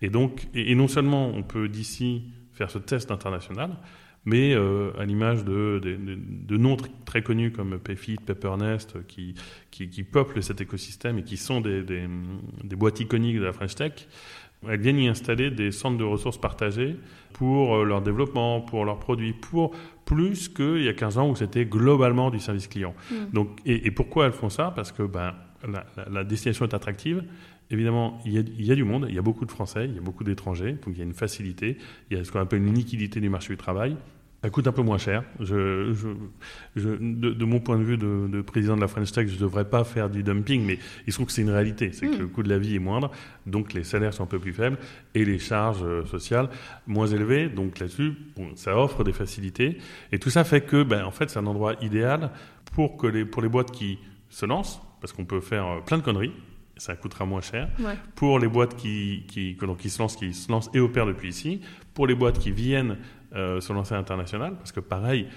Et 0.00 0.10
donc, 0.10 0.46
et 0.54 0.76
non 0.76 0.86
seulement 0.86 1.26
on 1.26 1.42
peut 1.42 1.68
d'ici 1.68 2.22
faire 2.52 2.70
ce 2.70 2.78
test 2.78 3.10
international, 3.10 3.72
mais 4.24 4.54
euh, 4.54 4.92
à 4.98 5.04
l'image 5.04 5.44
de, 5.44 5.80
de, 5.82 5.96
de, 5.96 6.56
noms 6.56 6.76
très 7.04 7.22
connus 7.22 7.50
comme 7.50 7.78
Payfit, 7.78 8.16
Peppernest, 8.16 9.06
qui, 9.06 9.34
qui, 9.70 9.88
qui, 9.88 10.04
peuplent 10.04 10.42
cet 10.42 10.60
écosystème 10.60 11.18
et 11.18 11.24
qui 11.24 11.36
sont 11.36 11.60
des, 11.60 11.82
des, 11.82 12.06
des, 12.62 12.76
boîtes 12.76 13.00
iconiques 13.00 13.38
de 13.38 13.44
la 13.44 13.52
French 13.52 13.74
Tech, 13.74 14.06
elles 14.68 14.80
viennent 14.80 14.98
y 14.98 15.08
installer 15.08 15.50
des 15.50 15.72
centres 15.72 15.98
de 15.98 16.04
ressources 16.04 16.38
partagées 16.38 16.96
pour 17.32 17.76
euh, 17.76 17.84
leur 17.84 18.00
développement, 18.00 18.60
pour 18.60 18.84
leurs 18.84 19.00
produits, 19.00 19.32
pour 19.32 19.74
plus 20.04 20.48
qu'il 20.48 20.82
y 20.82 20.88
a 20.88 20.92
15 20.92 21.18
ans 21.18 21.28
où 21.28 21.34
c'était 21.34 21.64
globalement 21.64 22.30
du 22.30 22.38
service 22.38 22.68
client. 22.68 22.94
Mm. 23.10 23.14
Donc, 23.32 23.58
et, 23.66 23.86
et, 23.86 23.90
pourquoi 23.90 24.26
elles 24.26 24.32
font 24.32 24.50
ça? 24.50 24.72
Parce 24.74 24.92
que 24.92 25.02
ben, 25.02 25.34
la, 25.66 25.84
la, 25.96 26.08
la 26.08 26.24
destination 26.24 26.64
est 26.64 26.74
attractive, 26.74 27.24
Évidemment, 27.70 28.20
il 28.26 28.32
y, 28.32 28.38
a, 28.38 28.40
il 28.40 28.66
y, 28.66 28.72
a, 28.72 28.74
du 28.74 28.84
monde, 28.84 29.06
il 29.08 29.14
y 29.14 29.18
a 29.18 29.22
beaucoup 29.22 29.46
de 29.46 29.50
Français, 29.50 29.86
il 29.86 29.94
y 29.94 29.98
a 29.98 30.02
beaucoup 30.02 30.24
d'étrangers, 30.24 30.72
donc 30.72 30.88
il 30.88 30.98
y 30.98 31.00
a 31.00 31.04
une 31.04 31.14
facilité, 31.14 31.78
il 32.10 32.18
y 32.18 32.20
a 32.20 32.24
ce 32.24 32.30
qu'on 32.30 32.40
appelle 32.40 32.62
une 32.62 32.74
liquidité 32.74 33.18
du 33.18 33.30
marché 33.30 33.48
du 33.48 33.56
travail. 33.56 33.96
Ça 34.42 34.50
coûte 34.50 34.66
un 34.66 34.72
peu 34.72 34.82
moins 34.82 34.98
cher. 34.98 35.22
Je, 35.38 35.92
je, 35.92 36.08
je 36.74 36.88
de, 36.88 37.30
de, 37.30 37.44
mon 37.44 37.60
point 37.60 37.78
de 37.78 37.84
vue 37.84 37.96
de, 37.96 38.26
de, 38.28 38.42
président 38.42 38.74
de 38.74 38.80
la 38.80 38.88
French 38.88 39.12
Tech, 39.12 39.28
je 39.28 39.34
ne 39.34 39.40
devrais 39.40 39.64
pas 39.70 39.84
faire 39.84 40.10
du 40.10 40.24
dumping, 40.24 40.64
mais 40.66 40.80
il 41.06 41.12
se 41.12 41.16
trouve 41.16 41.26
que 41.26 41.32
c'est 41.32 41.42
une 41.42 41.50
réalité. 41.50 41.92
C'est 41.92 42.08
que 42.08 42.16
le 42.16 42.26
mm. 42.26 42.30
coût 42.30 42.42
de 42.42 42.48
la 42.48 42.58
vie 42.58 42.74
est 42.74 42.80
moindre, 42.80 43.12
donc 43.46 43.72
les 43.72 43.84
salaires 43.84 44.12
sont 44.12 44.24
un 44.24 44.26
peu 44.26 44.40
plus 44.40 44.52
faibles 44.52 44.78
et 45.14 45.24
les 45.24 45.38
charges 45.38 45.84
euh, 45.84 46.04
sociales 46.06 46.48
moins 46.88 47.06
élevées. 47.06 47.48
Donc 47.50 47.78
là-dessus, 47.78 48.14
bon, 48.36 48.48
ça 48.56 48.76
offre 48.76 49.04
des 49.04 49.12
facilités. 49.12 49.78
Et 50.10 50.18
tout 50.18 50.30
ça 50.30 50.42
fait 50.42 50.62
que, 50.62 50.82
ben, 50.82 51.04
en 51.04 51.12
fait, 51.12 51.30
c'est 51.30 51.38
un 51.38 51.46
endroit 51.46 51.74
idéal 51.80 52.30
pour, 52.72 52.96
que 52.96 53.06
les, 53.06 53.24
pour 53.24 53.42
les 53.42 53.48
boîtes 53.48 53.70
qui 53.70 54.00
se 54.28 54.44
lancent, 54.44 54.82
parce 55.00 55.12
qu'on 55.12 55.24
peut 55.24 55.40
faire 55.40 55.66
euh, 55.68 55.80
plein 55.82 55.98
de 55.98 56.02
conneries, 56.02 56.32
ça 56.76 56.96
coûtera 56.96 57.24
moins 57.24 57.40
cher. 57.40 57.68
Pour 58.14 58.38
les 58.38 58.48
boîtes 58.48 58.76
qui, 58.76 59.24
qui, 59.28 59.56
qui, 59.78 59.90
se 59.90 59.98
lancent, 60.00 60.16
qui 60.16 60.32
se 60.32 60.50
lancent 60.50 60.70
et 60.74 60.80
opèrent 60.80 61.06
depuis 61.06 61.28
ici, 61.28 61.60
pour 61.94 62.06
les 62.06 62.14
boîtes 62.14 62.38
qui 62.38 62.50
viennent 62.50 62.96
euh, 63.34 63.60
se 63.60 63.72
lancer 63.72 63.94
à 63.94 63.98
l'international, 63.98 64.56
parce 64.56 64.72
que 64.72 64.80
pareil, 64.80 65.28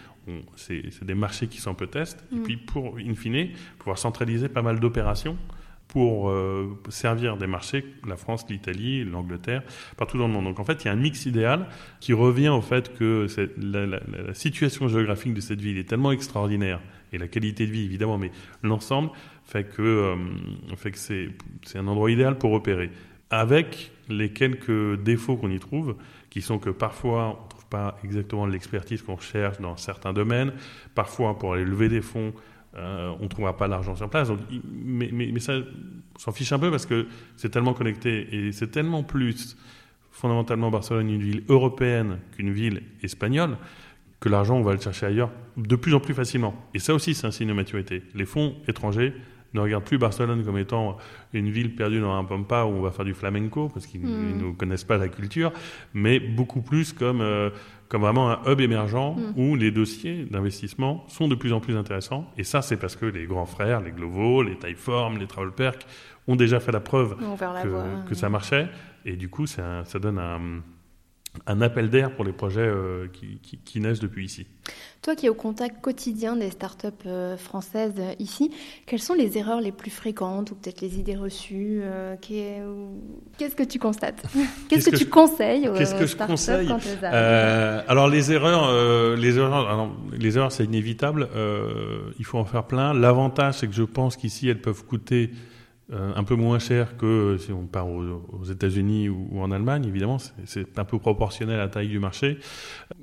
c'est 0.55 1.03
des 1.03 1.13
marchés 1.13 1.47
qui 1.47 1.61
sont 1.61 1.71
un 1.71 1.75
peu 1.75 1.87
test, 1.87 2.23
et 2.31 2.35
mm. 2.35 2.43
puis 2.43 2.57
pour, 2.57 2.97
in 2.97 3.15
fine, 3.15 3.49
pouvoir 3.77 3.97
centraliser 3.97 4.49
pas 4.49 4.61
mal 4.61 4.79
d'opérations 4.79 5.37
pour 5.95 6.29
euh, 6.29 6.77
servir 6.89 7.37
des 7.37 7.47
marchés, 7.47 7.85
la 8.05 8.17
France, 8.17 8.45
l'Italie, 8.49 9.05
l'Angleterre, 9.05 9.63
partout 9.95 10.17
dans 10.17 10.27
le 10.27 10.33
monde. 10.33 10.43
Donc 10.43 10.59
en 10.59 10.65
fait, 10.65 10.83
il 10.83 10.87
y 10.87 10.89
a 10.89 10.91
un 10.91 10.97
mix 10.97 11.25
idéal 11.25 11.67
qui 12.01 12.11
revient 12.11 12.49
au 12.49 12.59
fait 12.59 12.93
que 12.97 13.27
la, 13.57 14.33
situation 14.33 14.89
géographique 14.89 15.33
de 15.33 15.39
cette 15.39 15.61
ville 15.61 15.77
est 15.77 15.87
tellement 15.87 16.11
extraordinaire, 16.11 16.81
et 17.13 17.17
la 17.17 17.29
qualité 17.29 17.65
de 17.65 17.71
vie 17.71 17.85
évidemment, 17.85 18.17
mais 18.17 18.31
l'ensemble 18.61 19.09
fait 19.45 19.63
que, 19.63 19.81
euh, 19.81 20.15
c'est 20.91 21.77
un 21.77 21.87
endroit 21.87 22.11
idéal 22.11 22.37
pour 22.37 22.51
opérer. 22.51 22.89
Avec 23.29 23.93
les 24.09 24.33
quelques 24.33 25.01
défauts 25.01 25.37
qu'on 25.37 25.49
y 25.49 25.59
trouve, 25.59 25.95
qui 26.29 26.41
sont 26.41 26.59
que 26.59 26.71
parfois 26.71 27.39
on 27.39 27.43
ne 27.45 27.49
trouve 27.49 27.67
pas 27.67 27.97
exactement 28.03 28.45
l'expertise 28.47 29.01
qu'on 29.01 29.17
cherche 29.17 29.61
dans 29.61 29.77
certains 29.77 30.11
domaines, 30.11 30.51
parfois 30.93 31.39
pour 31.39 31.53
aller 31.53 31.63
lever 31.63 31.87
des 31.87 32.01
fonds, 32.01 32.33
euh, 32.77 33.13
on 33.19 33.23
ne 33.23 33.27
trouvera 33.27 33.55
pas 33.55 33.67
l'argent 33.67 33.95
sur 33.95 34.09
place. 34.09 34.29
mais, 34.73 35.09
mais, 35.11 35.39
ça, 35.39 35.53
on 35.53 36.19
s'en 36.19 36.31
fiche 36.31 36.51
un 36.51 36.59
peu 36.59 36.71
parce 36.71 36.85
que 36.85 37.07
c'est 37.37 37.49
tellement 37.49 37.73
connecté 37.73 38.27
et 38.35 38.51
c'est 38.51 38.67
tellement 38.67 39.03
plus 39.03 39.57
fondamentalement 40.11 40.71
Barcelone 40.71 41.09
une 41.09 41.21
ville 41.21 41.43
européenne 41.49 42.19
qu'une 42.35 42.51
ville 42.51 42.83
espagnole 43.03 43.57
que 44.19 44.29
l'argent, 44.29 44.55
on 44.55 44.63
va 44.63 44.73
le 44.73 44.79
chercher 44.79 45.05
ailleurs 45.05 45.31
de 45.57 45.75
plus 45.75 45.93
en 45.93 45.99
plus 45.99 46.13
facilement. 46.13 46.55
Et 46.73 46.79
ça 46.79 46.93
aussi, 46.93 47.13
c'est 47.13 47.27
un 47.27 47.31
signe 47.31 47.49
de 47.49 47.53
maturité. 47.53 48.01
Les 48.15 48.25
fonds 48.25 48.55
étrangers 48.67 49.13
ne 49.53 49.59
regardent 49.61 49.85
plus 49.85 49.97
Barcelone 49.97 50.43
comme 50.43 50.57
étant 50.57 50.97
une 51.33 51.49
ville 51.49 51.75
perdue 51.75 52.01
dans 52.01 52.13
un 52.13 52.23
pampa 52.23 52.63
où 52.63 52.69
on 52.69 52.81
va 52.81 52.91
faire 52.91 53.05
du 53.05 53.13
flamenco, 53.13 53.69
parce 53.69 53.85
qu'ils 53.85 54.01
hmm. 54.01 54.37
ne 54.37 54.51
connaissent 54.51 54.83
pas 54.83 54.97
la 54.97 55.07
culture, 55.07 55.51
mais 55.93 56.19
beaucoup 56.19 56.61
plus 56.61 56.93
comme... 56.93 57.21
Euh, 57.21 57.49
comme 57.87 58.01
vraiment 58.01 58.31
un 58.31 58.39
hub 58.47 58.61
émergent 58.61 59.15
mm. 59.15 59.39
où 59.39 59.55
les 59.55 59.69
dossiers 59.69 60.25
d'investissement 60.25 61.05
sont 61.07 61.27
de 61.27 61.35
plus 61.35 61.53
en 61.53 61.59
plus 61.59 61.77
intéressants. 61.77 62.25
Et 62.35 62.43
ça, 62.43 62.63
c'est 62.63 62.77
parce 62.77 62.95
que 62.95 63.05
les 63.05 63.25
grands 63.25 63.45
frères, 63.45 63.79
les 63.81 63.91
Glovo, 63.91 64.41
les 64.41 64.57
Typeform, 64.57 65.19
les 65.19 65.27
Travelperk 65.27 65.85
ont 66.27 66.35
déjà 66.35 66.59
fait 66.59 66.71
la 66.71 66.79
preuve 66.79 67.15
que, 67.15 68.09
que, 68.09 68.15
ça 68.15 68.27
marchait. 68.29 68.69
Et 69.05 69.15
du 69.15 69.29
coup, 69.29 69.45
ça, 69.45 69.85
ça 69.85 69.99
donne 69.99 70.17
un, 70.17 70.61
un 71.47 71.61
appel 71.61 71.89
d'air 71.89 72.15
pour 72.15 72.25
les 72.25 72.31
projets 72.31 72.61
euh, 72.61 73.07
qui, 73.11 73.39
qui, 73.63 73.79
naissent 73.79 73.99
depuis 73.99 74.25
ici. 74.25 74.47
Toi 75.01 75.15
qui 75.15 75.27
es 75.27 75.29
au 75.29 75.35
contact 75.35 75.81
quotidien 75.81 76.35
des 76.35 76.49
startups 76.49 76.87
euh, 77.05 77.37
françaises 77.37 77.93
euh, 77.99 78.13
ici, 78.19 78.51
quelles 78.85 79.01
sont 79.01 79.13
les 79.13 79.37
erreurs 79.37 79.61
les 79.61 79.71
plus 79.71 79.91
fréquentes 79.91 80.51
ou 80.51 80.55
peut-être 80.55 80.81
les 80.81 80.99
idées 80.99 81.15
reçues 81.15 81.81
Qu'est-ce 82.21 83.55
que 83.55 83.63
tu 83.63 83.79
constates? 83.79 84.23
Qu'est-ce 84.69 84.89
que, 84.89 84.95
tu 84.95 85.07
conseilles 85.07 85.67
aux 85.69 85.73
Qu'est-ce 85.73 85.95
que 85.95 86.05
je 86.05 86.15
conseille? 86.15 86.69
Alors 87.87 88.07
les 88.07 88.31
erreurs, 88.31 89.15
les 89.15 89.37
erreurs, 89.37 89.91
les 90.17 90.37
erreurs 90.37 90.51
c'est 90.51 90.65
inévitable. 90.65 91.27
il 92.17 92.25
faut 92.25 92.39
en 92.39 92.45
faire 92.45 92.65
plein. 92.65 92.93
L'avantage 92.93 93.55
c'est 93.59 93.67
que 93.67 93.73
je 93.73 93.83
pense 93.83 94.17
qu'ici 94.17 94.49
elles 94.49 94.61
peuvent 94.61 94.85
coûter 94.85 95.31
euh, 95.93 96.13
un 96.15 96.23
peu 96.23 96.35
moins 96.35 96.57
cher 96.57 96.97
que 96.97 97.37
si 97.37 97.51
on 97.51 97.67
part 97.67 97.87
aux, 97.87 98.43
États-Unis 98.45 99.07
ou, 99.09 99.39
en 99.39 99.51
Allemagne, 99.51 99.85
évidemment, 99.85 100.17
c'est 100.45 100.79
un 100.79 100.83
peu 100.83 100.97
proportionnel 100.97 101.59
à 101.59 101.63
la 101.63 101.67
taille 101.67 101.89
du 101.89 101.99
marché. 101.99 102.39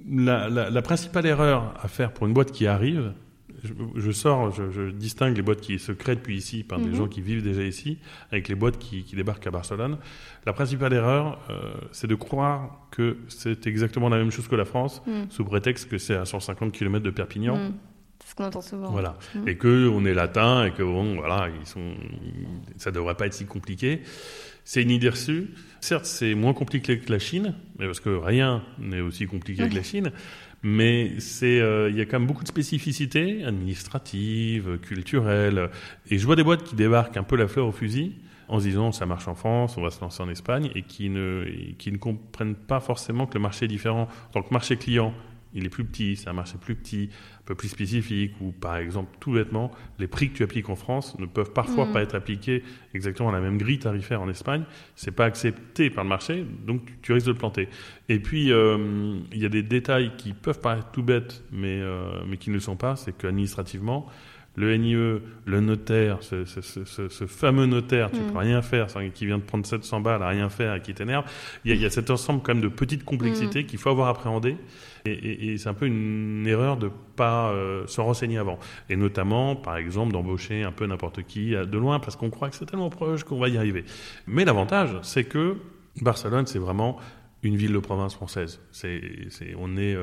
La, 0.09 0.83
principale 0.83 1.27
erreur 1.27 1.75
à 1.81 1.87
faire 1.87 2.13
pour 2.13 2.27
une 2.27 2.33
boîte 2.33 2.51
qui 2.51 2.67
arrive, 2.67 3.13
je, 3.95 4.11
sors, 4.11 4.51
je, 4.51 4.91
distingue 4.91 5.37
les 5.37 5.43
boîtes 5.43 5.61
qui 5.61 5.79
se 5.79 5.93
créent 5.93 6.17
depuis 6.17 6.37
ici 6.37 6.65
par 6.65 6.81
des 6.81 6.89
mhm. 6.89 6.95
gens 6.97 7.07
qui 7.07 7.21
vivent 7.21 7.45
déjà 7.45 7.63
ici, 7.63 7.99
avec 8.33 8.49
les 8.49 8.57
boîtes 8.57 8.79
qui, 8.79 9.05
débarquent 9.15 9.47
à 9.47 9.53
Barcelone. 9.53 9.99
La 10.45 10.53
principale 10.53 10.93
erreur, 10.93 11.39
euh, 11.51 11.75
c'est 11.93 12.09
de 12.09 12.17
croire 12.17 12.89
que 12.91 13.19
c'est 13.29 13.69
exactement 13.69 14.09
la 14.09 14.17
même 14.17 14.33
chose 14.33 14.49
que 14.49 14.57
la 14.57 14.65
France, 14.65 15.03
mhm. 15.07 15.31
sous 15.31 15.45
prétexte 15.45 15.89
que 15.89 15.99
c'est 15.99 16.17
à 16.17 16.25
150 16.25 16.73
km 16.73 17.05
de 17.05 17.11
Perpignan. 17.11 17.57
Mhm. 17.57 17.73
Ce 18.27 18.35
qu'on 18.35 18.45
entend 18.45 18.63
souvent. 18.63 18.91
Voilà. 18.91 19.19
Mmh. 19.35 19.49
Et 19.49 19.57
que 19.57 19.89
on 19.89 20.05
est 20.05 20.15
latin 20.15 20.65
et 20.65 20.73
que 20.73 20.83
bon, 20.83 21.17
voilà, 21.17 21.49
ils 21.61 21.67
sont, 21.67 21.95
ça 22.79 22.91
devrait 22.91 23.15
pas 23.15 23.27
être 23.27 23.35
si 23.35 23.45
compliqué. 23.45 24.03
C'est 24.65 24.83
une 24.83 24.91
idée 24.91 25.09
reçue. 25.09 25.51
Certes, 25.81 26.07
c'est 26.07 26.35
moins 26.35 26.55
compliqué 26.55 26.99
que 26.99 27.11
la 27.11 27.19
Chine, 27.19 27.55
mais 27.79 27.87
parce 27.87 28.01
que 28.01 28.11
rien 28.11 28.63
n'est 28.79 29.01
aussi 29.01 29.27
compliqué 29.27 29.69
que 29.69 29.75
la 29.75 29.83
Chine. 29.83 30.13
Mais 30.63 31.19
c'est, 31.19 31.61
euh, 31.61 31.91
il 31.91 31.97
y 31.97 32.01
a 32.01 32.05
quand 32.07 32.21
même 32.21 32.29
beaucoup 32.29 32.45
de 32.45 32.49
spécificités 32.49 33.45
administratives, 33.45 34.79
culturelles. 34.79 35.71
Et 36.09 36.19
je 36.19 36.25
vois 36.25 36.37
des 36.37 36.45
boîtes 36.45 36.63
qui 36.63 36.77
débarquent 36.77 37.17
un 37.17 37.25
peu 37.25 37.37
la 37.37 37.49
fleur 37.49 37.67
au 37.67 37.73
fusil 37.73 38.15
en 38.49 38.61
se 38.61 38.65
disant 38.65 38.93
ça 38.93 39.07
marche 39.07 39.29
en 39.29 39.35
France, 39.35 39.77
on 39.79 39.83
va 39.83 39.91
se 39.91 40.01
lancer 40.01 40.23
en 40.23 40.29
Espagne, 40.29 40.71
et 40.75 40.83
qui 40.83 41.09
ne, 41.09 41.45
qui 41.79 41.91
ne 41.91 41.97
comprennent 41.97 42.55
pas 42.55 42.81
forcément 42.81 43.27
que 43.27 43.35
le 43.35 43.41
marché 43.41 43.65
est 43.65 43.69
différent. 43.69 44.09
En 44.29 44.33
tant 44.33 44.43
que 44.43 44.53
marché 44.53 44.77
client, 44.77 45.15
il 45.55 45.65
est 45.65 45.69
plus 45.69 45.85
petit, 45.85 46.17
c'est 46.17 46.29
un 46.29 46.33
marché 46.33 46.55
plus 46.61 46.75
petit, 46.75 47.11
un 47.41 47.45
peu 47.45 47.55
plus 47.55 47.69
spécifique, 47.69 48.35
ou 48.41 48.53
par 48.53 48.77
exemple, 48.77 49.17
tout 49.21 49.33
bêtement, 49.33 49.71
les 49.99 50.07
prix 50.07 50.31
que 50.31 50.37
tu 50.37 50.43
appliques 50.43 50.69
en 50.69 50.77
France 50.77 51.19
ne 51.19 51.27
peuvent 51.27 51.53
parfois 51.53 51.87
mm. 51.87 51.93
pas 51.93 52.03
être 52.03 52.15
appliqués 52.15 52.63
exactement 52.95 53.29
à 53.29 53.33
la 53.33 53.41
même 53.41 53.59
grille 53.59 53.79
tarifaire 53.79 54.23
en 54.23 54.29
Espagne. 54.29 54.65
C'est 54.97 55.11
pas 55.11 55.25
accepté 55.25 55.91
par 55.91 56.05
le 56.05 56.09
marché, 56.11 56.47
donc 56.67 56.83
tu, 57.03 57.13
risques 57.13 57.27
de 57.27 57.33
le 57.33 57.39
planter. 57.39 57.69
Et 58.09 58.19
puis, 58.19 58.53
euh, 58.53 59.19
il 59.33 59.39
y 59.39 59.47
a 59.47 59.49
des 59.49 59.63
détails 59.63 60.13
qui 60.17 60.33
peuvent 60.33 60.61
paraître 60.61 60.91
tout 60.91 61.03
bêtes, 61.03 61.43
mais, 61.53 61.81
euh, 61.81 62.23
mais 62.27 62.37
qui 62.37 62.51
ne 62.51 62.55
le 62.55 62.61
sont 62.61 62.77
pas, 62.77 62.97
c'est 62.97 63.17
qu'administrativement, 63.17 64.07
le 64.55 64.77
NIE, 64.77 64.95
le 65.47 65.61
notaire, 65.61 66.19
ce, 66.21 67.27
fameux 67.27 67.67
notaire, 67.67 68.11
tu 68.11 68.21
ne 68.21 68.25
mm. 68.25 68.33
peux 68.33 68.39
rien 68.39 68.63
faire, 68.63 68.87
qui 69.15 69.27
vient 69.27 69.39
de 69.39 69.43
prendre 69.43 69.65
700 69.65 70.01
balles 70.01 70.23
à 70.23 70.29
rien 70.29 70.49
faire 70.51 70.75
et 70.75 70.83
qui 70.83 70.93
t'énerve. 70.93 71.25
Il 71.65 71.75
y, 71.75 71.87
a 71.87 71.91
cet 71.91 72.11
ensemble 72.11 72.43
quand 72.43 72.55
même 72.55 72.63
de 72.63 72.69
petites 72.69 73.05
complexités 73.05 73.63
mm. 73.63 73.67
qu'il 73.67 73.79
faut 73.79 73.91
avoir 73.91 74.09
appréhendées. 74.09 74.57
Et, 75.05 75.57
c'est 75.59 75.69
un 75.69 75.75
peu 75.75 75.87
une 75.87 76.47
erreur 76.47 76.77
de 76.77 76.91
pas 77.17 77.51
euh, 77.51 77.87
se 77.87 78.01
renseigner 78.01 78.39
avant. 78.39 78.59
Et 78.89 78.97
notamment, 78.97 79.57
par 79.57 79.77
exemple, 79.77 80.13
d'embaucher 80.13 80.63
un 80.63 80.71
peu 80.73 80.87
n'importe 80.87 81.23
qui 81.23 81.51
de 81.51 81.79
loin 81.79 81.99
parce 81.99 82.15
qu'on 82.15 82.31
croit 82.31 82.51
que 82.51 82.57
c'est 82.57 82.67
tellement 82.67 82.91
proche 82.91 83.25
qu'on 83.25 83.39
va 83.39 83.49
y 83.49 83.57
arriver. 83.57 83.85
Mais 84.27 84.45
l'avantage, 84.45 84.97
c'est 85.03 85.25
que 85.25 85.57
Barcelone, 86.01 86.47
c'est 86.47 86.59
vraiment 86.59 86.99
une 87.43 87.57
ville 87.57 87.73
de 87.73 87.79
province 87.79 88.15
française. 88.15 88.61
C'est, 88.71 89.01
on 89.59 89.77
est 89.77 89.97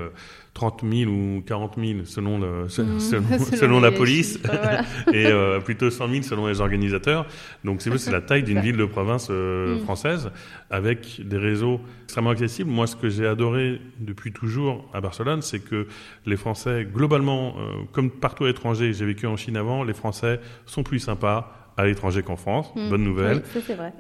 30 0.54 0.84
euh, 0.84 1.06
000 1.06 1.12
ou 1.12 1.42
40 1.46 1.76
000 1.78 2.00
selon, 2.04 2.38
le, 2.38 2.66
mmh. 2.66 3.00
selon, 3.56 3.80
la 3.80 3.92
police 3.92 4.40
et 5.14 5.26
euh, 5.28 5.60
plutôt 5.62 5.90
100 5.90 6.10
000 6.10 6.22
selon 6.24 6.48
les 6.48 6.60
organisateurs. 6.60 7.26
Donc 7.64 7.82
c'est, 7.82 7.98
c'est 7.98 8.12
la 8.12 8.22
taille 8.22 8.44
d'une 8.44 8.60
ville 8.60 8.76
de 8.76 8.86
province 8.86 9.28
euh, 9.30 9.76
mmh. 9.76 9.80
française 9.82 10.32
avec 10.70 11.22
des 11.26 11.38
réseaux 11.38 11.80
extrêmement 12.04 12.32
accessibles. 12.32 12.70
Moi, 12.70 12.88
ce 12.88 12.98
que 12.98 13.10
j'ai 13.10 13.26
adoré 13.26 13.80
depuis 14.00 14.34
toujours 14.34 14.90
à 14.94 15.00
Barcelone, 15.00 15.42
c'est 15.42 15.60
que 15.60 15.88
les 16.26 16.36
Français, 16.36 16.86
globalement, 16.92 17.56
comme 17.92 18.12
partout 18.12 18.44
à 18.44 18.48
l'étranger, 18.48 18.94
j'ai 18.94 19.06
vécu 19.06 19.28
en 19.28 19.38
Chine 19.38 19.58
avant, 19.58 19.84
les 19.84 19.94
Français 19.94 20.40
sont 20.66 20.84
plus 20.84 21.00
sympas 21.00 21.59
à 21.80 21.86
l'étranger 21.86 22.24
qu'en 22.24 22.36
France. 22.36 22.72
Hmm. 22.76 22.90
Bonne 22.90 23.04
nouvelle. 23.04 23.42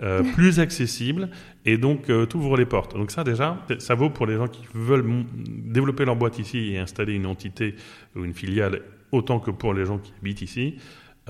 Euh, 0.04 0.22
plus 0.34 0.60
accessible 0.60 1.30
et 1.66 1.78
donc 1.78 2.10
euh, 2.10 2.26
t'ouvre 2.26 2.58
les 2.58 2.66
portes. 2.66 2.96
Donc 2.96 3.10
ça 3.10 3.24
déjà, 3.24 3.58
ça 3.80 3.96
vaut 3.96 4.10
pour 4.10 4.26
les 4.26 4.36
gens 4.36 4.48
qui 4.48 4.66
veulent 4.74 5.06
développer 5.34 6.04
leur 6.04 6.18
boîte 6.18 6.40
ici 6.40 6.74
et 6.74 6.78
installer 6.78 7.14
une 7.14 7.26
entité 7.26 7.76
ou 8.18 8.26
une 8.26 8.34
filiale 8.34 8.82
autant 9.14 9.40
que 9.40 9.50
pour 9.50 9.74
les 9.74 9.86
gens 9.86 9.98
qui 9.98 10.12
habitent 10.20 10.42
ici. 10.42 10.76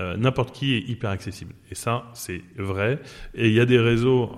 Euh, 0.00 0.16
n'importe 0.16 0.54
qui 0.54 0.74
est 0.74 0.88
hyper 0.88 1.10
accessible. 1.10 1.52
Et 1.70 1.74
ça, 1.74 2.10
c'est 2.14 2.40
vrai. 2.56 3.00
Et 3.34 3.48
il 3.48 3.52
y 3.52 3.60
a 3.60 3.66
des 3.66 3.78
réseaux, 3.78 4.32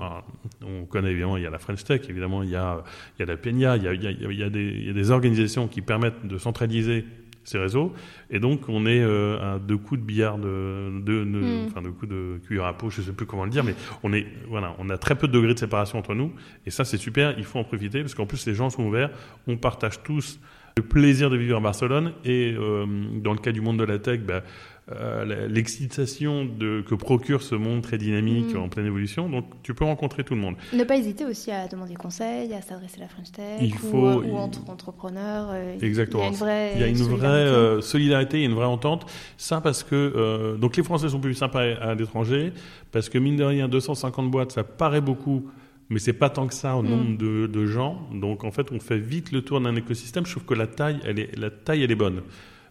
on 0.60 0.86
connaît 0.86 1.12
évidemment, 1.12 1.36
il 1.36 1.44
y 1.44 1.46
a 1.46 1.50
la 1.50 1.60
French 1.60 1.84
Tech, 1.84 2.00
évidemment, 2.08 2.42
il 2.42 2.50
y 2.50 2.56
a, 2.56 2.82
il 3.16 3.20
y 3.20 3.22
a 3.22 3.26
la 3.26 3.36
Peña, 3.36 3.76
il 3.76 3.84
y 3.84 3.88
a, 3.88 3.92
il 3.94 4.38
y 4.38 4.42
a, 4.42 4.50
des, 4.50 4.64
il 4.64 4.86
y 4.88 4.90
a 4.90 4.92
des 4.92 5.10
organisations 5.12 5.68
qui 5.68 5.80
permettent 5.80 6.26
de 6.26 6.36
centraliser 6.36 7.04
ces 7.44 7.58
réseaux. 7.58 7.92
Et 8.30 8.38
donc, 8.38 8.68
on 8.68 8.86
est 8.86 9.00
euh, 9.00 9.54
à 9.54 9.58
deux 9.58 9.76
coups 9.76 10.00
de 10.00 10.06
billard, 10.06 10.38
de, 10.38 11.00
de, 11.04 11.24
hmm. 11.24 11.66
enfin, 11.66 11.82
deux 11.82 11.92
coups 11.92 12.10
de 12.10 12.40
cuillère 12.46 12.66
à 12.66 12.76
peau, 12.76 12.90
je 12.90 13.02
sais 13.02 13.12
plus 13.12 13.26
comment 13.26 13.44
le 13.44 13.50
dire, 13.50 13.64
mais 13.64 13.74
on 14.02 14.12
est, 14.12 14.26
voilà, 14.48 14.74
on 14.78 14.88
a 14.90 14.98
très 14.98 15.14
peu 15.14 15.28
de 15.28 15.32
degrés 15.32 15.54
de 15.54 15.58
séparation 15.58 15.98
entre 15.98 16.14
nous. 16.14 16.32
Et 16.66 16.70
ça, 16.70 16.84
c'est 16.84 16.98
super. 16.98 17.34
Il 17.38 17.44
faut 17.44 17.58
en 17.58 17.64
profiter 17.64 18.00
parce 18.00 18.14
qu'en 18.14 18.26
plus, 18.26 18.46
les 18.46 18.54
gens 18.54 18.70
sont 18.70 18.84
ouverts. 18.84 19.10
On 19.46 19.56
partage 19.56 20.02
tous 20.02 20.38
le 20.76 20.82
plaisir 20.82 21.30
de 21.30 21.36
vivre 21.36 21.56
à 21.56 21.60
Barcelone. 21.60 22.12
Et 22.24 22.54
euh, 22.56 22.86
dans 23.22 23.32
le 23.32 23.38
cas 23.38 23.52
du 23.52 23.60
monde 23.60 23.78
de 23.78 23.84
la 23.84 23.98
tech, 23.98 24.20
bah, 24.20 24.42
euh, 24.90 25.46
l'excitation 25.46 26.48
que 26.58 26.94
procure 26.96 27.42
ce 27.42 27.54
monde 27.54 27.82
très 27.82 27.98
dynamique 27.98 28.52
mm. 28.52 28.58
en 28.58 28.68
pleine 28.68 28.86
évolution. 28.86 29.28
Donc, 29.28 29.44
tu 29.62 29.74
peux 29.74 29.84
rencontrer 29.84 30.24
tout 30.24 30.34
le 30.34 30.40
monde. 30.40 30.56
Ne 30.72 30.82
pas 30.82 30.96
hésiter 30.96 31.24
aussi 31.24 31.52
à 31.52 31.68
demander 31.68 31.94
conseil, 31.94 32.52
à 32.52 32.62
s'adresser 32.62 32.98
à 32.98 33.02
la 33.02 33.08
French 33.08 33.30
Tech 33.30 33.72
ou, 33.92 34.36
entre 34.36 34.68
entrepreneurs. 34.68 35.50
Euh, 35.52 35.78
Exactement. 35.80 36.30
Il 36.32 36.80
y 36.80 36.82
a 36.82 36.88
une 36.88 36.96
vraie, 36.96 37.80
solidarité. 37.80 38.38
il 38.38 38.40
y 38.40 38.46
a 38.46 38.48
une 38.48 38.56
vraie 38.56 38.66
entente. 38.66 39.06
Ça 39.36 39.60
parce 39.60 39.84
que 39.84 40.56
donc 40.56 40.76
les 40.76 40.82
Français 40.82 41.08
sont 41.08 41.20
plus 41.20 41.34
sympas 41.34 41.60
à, 41.60 41.94
l'étranger 41.94 42.52
parce 42.90 43.08
que 43.08 43.18
mine 43.18 43.36
de 43.36 43.44
rien, 43.44 43.68
250 43.68 44.30
boîtes, 44.30 44.52
ça 44.52 44.64
paraît 44.64 45.00
beaucoup 45.00 45.48
mais 45.90 45.98
c'est 45.98 46.14
pas 46.14 46.30
tant 46.30 46.46
que 46.46 46.54
ça 46.54 46.76
au 46.76 46.82
mm. 46.82 46.88
nombre 46.88 47.18
de, 47.18 47.46
de, 47.46 47.66
gens. 47.66 48.08
Donc 48.12 48.44
en 48.44 48.50
fait, 48.50 48.72
on 48.72 48.80
fait 48.80 48.98
vite 48.98 49.30
le 49.30 49.42
tour 49.42 49.60
d'un 49.60 49.76
écosystème. 49.76 50.24
Je 50.26 50.32
trouve 50.32 50.44
que 50.44 50.54
la 50.54 50.66
taille, 50.66 50.98
elle 51.04 51.18
est, 51.18 51.38
la 51.38 51.50
taille, 51.50 51.82
elle 51.82 51.90
est 51.90 51.96
bonne. 51.96 52.22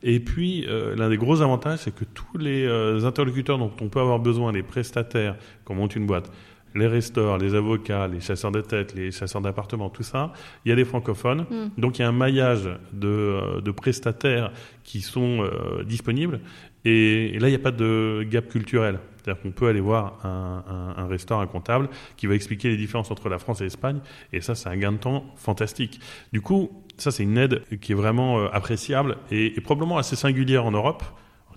Et 0.03 0.19
puis, 0.19 0.65
euh, 0.67 0.95
l'un 0.95 1.09
des 1.09 1.17
gros 1.17 1.41
avantages, 1.41 1.79
c'est 1.79 1.93
que 1.93 2.05
tous 2.05 2.37
les 2.37 2.65
euh, 2.65 3.05
interlocuteurs 3.05 3.57
dont 3.57 3.71
on 3.81 3.89
peut 3.89 3.99
avoir 3.99 4.19
besoin, 4.19 4.51
les 4.51 4.63
prestataires, 4.63 5.35
quand 5.63 5.73
on 5.73 5.77
monte 5.77 5.95
une 5.95 6.07
boîte, 6.07 6.31
les 6.75 6.87
restaurateurs, 6.87 7.37
les 7.37 7.55
avocats, 7.55 8.07
les 8.07 8.19
chasseurs 8.19 8.51
de 8.51 8.61
tête, 8.61 8.93
les 8.95 9.11
chasseurs 9.11 9.41
d'appartements, 9.41 9.89
tout 9.89 10.03
ça, 10.03 10.33
il 10.65 10.69
y 10.69 10.71
a 10.71 10.75
des 10.75 10.85
francophones. 10.85 11.45
Mm. 11.49 11.81
Donc 11.81 11.99
il 11.99 12.01
y 12.01 12.05
a 12.05 12.07
un 12.07 12.13
maillage 12.13 12.69
de, 12.93 13.07
euh, 13.07 13.61
de 13.61 13.71
prestataires 13.71 14.51
qui 14.83 15.01
sont 15.01 15.43
euh, 15.43 15.83
disponibles. 15.83 16.39
Et, 16.85 17.35
et 17.35 17.39
là, 17.39 17.47
il 17.47 17.51
n'y 17.51 17.55
a 17.55 17.59
pas 17.59 17.71
de 17.71 18.25
gap 18.29 18.47
culturel. 18.47 18.99
C'est-à-dire 19.17 19.43
qu'on 19.43 19.51
peut 19.51 19.67
aller 19.67 19.81
voir 19.81 20.25
un, 20.25 20.63
un, 20.97 21.03
un 21.03 21.07
restaurant, 21.07 21.41
un 21.41 21.47
comptable, 21.47 21.89
qui 22.17 22.25
va 22.25 22.33
expliquer 22.33 22.69
les 22.69 22.77
différences 22.77 23.11
entre 23.11 23.29
la 23.29 23.37
France 23.37 23.61
et 23.61 23.65
l'Espagne. 23.65 23.99
Et 24.33 24.41
ça, 24.41 24.55
c'est 24.55 24.67
un 24.67 24.77
gain 24.77 24.93
de 24.93 24.97
temps 24.97 25.25
fantastique. 25.35 25.99
Du 26.33 26.41
coup, 26.41 26.71
ça, 27.01 27.11
c'est 27.11 27.23
une 27.23 27.37
aide 27.37 27.63
qui 27.79 27.91
est 27.91 27.95
vraiment 27.95 28.39
euh, 28.39 28.47
appréciable 28.53 29.17
et, 29.31 29.57
et 29.57 29.61
probablement 29.61 29.97
assez 29.97 30.15
singulière 30.15 30.65
en 30.65 30.71
Europe 30.71 31.03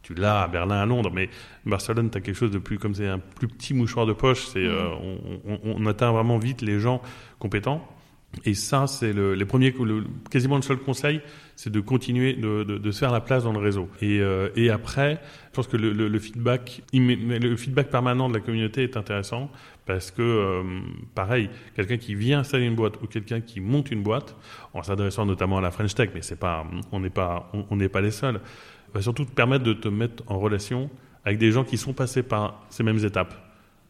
tu 0.02 0.12
l'as 0.12 0.42
à 0.42 0.48
Berlin, 0.48 0.82
à 0.82 0.84
Londres, 0.84 1.10
mais 1.14 1.30
Barcelone, 1.64 2.10
tu 2.10 2.18
as 2.18 2.20
quelque 2.20 2.36
chose 2.36 2.50
de 2.50 2.58
plus 2.58 2.78
comme 2.78 2.94
c'est 2.94 3.08
un 3.08 3.18
plus 3.18 3.48
petit 3.48 3.72
mouchoir 3.72 4.04
de 4.04 4.12
poche. 4.12 4.44
C'est, 4.48 4.58
euh, 4.66 4.88
on, 5.02 5.18
on- 5.50 5.60
on 5.64 5.86
atteint 5.86 6.12
vraiment 6.12 6.36
vite 6.36 6.60
les 6.60 6.78
gens 6.78 7.00
compétents. 7.38 7.88
Et 8.44 8.54
ça, 8.54 8.86
c'est 8.86 9.12
le, 9.12 9.34
les 9.34 9.44
premiers, 9.44 9.70
le- 9.72 10.04
quasiment 10.30 10.56
le 10.56 10.62
seul 10.62 10.78
conseil, 10.78 11.20
c'est 11.56 11.70
de 11.70 11.80
continuer 11.80 12.34
de, 12.34 12.64
de, 12.64 12.78
de 12.78 12.90
se 12.90 12.98
faire 12.98 13.12
la 13.12 13.20
place 13.20 13.44
dans 13.44 13.52
le 13.52 13.58
réseau. 13.58 13.88
Et, 14.00 14.20
euh, 14.20 14.48
et 14.56 14.70
après, 14.70 15.20
je 15.50 15.54
pense 15.56 15.66
que 15.68 15.76
le, 15.76 15.92
le, 15.92 16.18
feedback, 16.18 16.82
le 16.92 17.56
feedback 17.56 17.90
permanent 17.90 18.28
de 18.28 18.34
la 18.34 18.40
communauté 18.40 18.82
est 18.82 18.96
intéressant 18.96 19.50
parce 19.86 20.10
que, 20.10 20.22
euh, 20.22 20.62
pareil, 21.14 21.50
quelqu'un 21.76 21.96
qui 21.98 22.14
vient 22.14 22.40
installer 22.40 22.66
une 22.66 22.74
boîte 22.74 23.00
ou 23.02 23.06
quelqu'un 23.06 23.40
qui 23.40 23.60
monte 23.60 23.90
une 23.90 24.02
boîte, 24.02 24.34
en 24.72 24.82
s'adressant 24.82 25.26
notamment 25.26 25.58
à 25.58 25.60
la 25.60 25.70
French 25.70 25.94
Tech, 25.94 26.10
mais 26.14 26.22
c'est 26.22 26.38
pas, 26.40 26.66
on 26.90 27.00
n'est 27.00 27.10
pas, 27.10 27.52
on 27.70 27.76
n'est 27.76 27.88
pas 27.90 28.00
les 28.00 28.10
seuls, 28.10 28.40
va 28.92 29.02
surtout 29.02 29.24
te 29.24 29.32
permettre 29.32 29.64
de 29.64 29.74
te 29.74 29.88
mettre 29.88 30.22
en 30.26 30.38
relation 30.38 30.90
avec 31.24 31.38
des 31.38 31.52
gens 31.52 31.64
qui 31.64 31.76
sont 31.76 31.92
passés 31.92 32.22
par 32.22 32.64
ces 32.70 32.82
mêmes 32.82 33.04
étapes. 33.04 33.34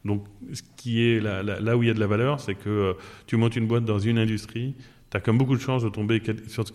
Donc, 0.05 0.25
ce 0.53 0.63
qui 0.77 1.03
est 1.03 1.21
là, 1.21 1.43
là- 1.43 1.77
où 1.77 1.83
il 1.83 1.87
y 1.87 1.91
a 1.91 1.95
de 1.95 2.01
la 2.01 2.07
valeur, 2.07 2.41
c'est 2.41 2.55
que 2.55 2.69
euh, 2.69 2.93
tu 3.27 3.37
montes 3.37 3.57
une 3.57 3.67
boîte 3.67 3.85
dans 3.85 3.99
une 3.99 4.19
industrie, 4.19 4.75
tu 5.11 5.17
as 5.17 5.21
comme 5.21 5.39
beaucoup 5.39 5.57
de 5.57 5.61
chances 5.61 5.83
de 5.83 5.89
tomber 5.89 6.21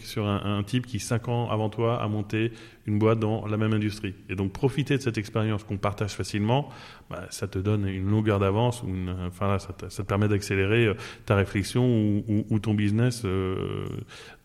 sur, 0.02 0.28
un, 0.28 0.63
type 0.63 0.88
qui, 0.88 1.00
cinq 1.00 1.28
ans 1.28 1.50
avant 1.50 1.70
toi, 1.70 2.02
a 2.02 2.08
monté 2.08 2.52
une 2.88 2.98
boîte 2.98 3.20
dans 3.20 3.46
la 3.46 3.58
même 3.58 3.74
industrie. 3.74 4.15
Et 4.30 4.36
donc, 4.36 4.52
profiter 4.52 4.98
de 4.98 5.02
cette 5.02 5.18
expérience 5.18 5.63
qu'on 5.63 5.78
partage 5.78 6.13
facilement, 6.13 6.70
bah, 7.10 7.28
ça 7.30 7.48
te 7.48 7.60
donne 7.60 7.88
une 7.88 8.10
longueur 8.10 8.39
d'avance, 8.39 8.84
enfin 9.28 9.60
ça 9.60 9.74
te, 9.74 10.02
permet 10.02 10.28
d'accélérer 10.28 10.88
euh, 10.88 10.94
ta 11.26 11.36
réflexion 11.36 12.24
ou 12.28 12.60
ton 12.60 12.74
business 12.74 13.24
euh, 13.26 13.86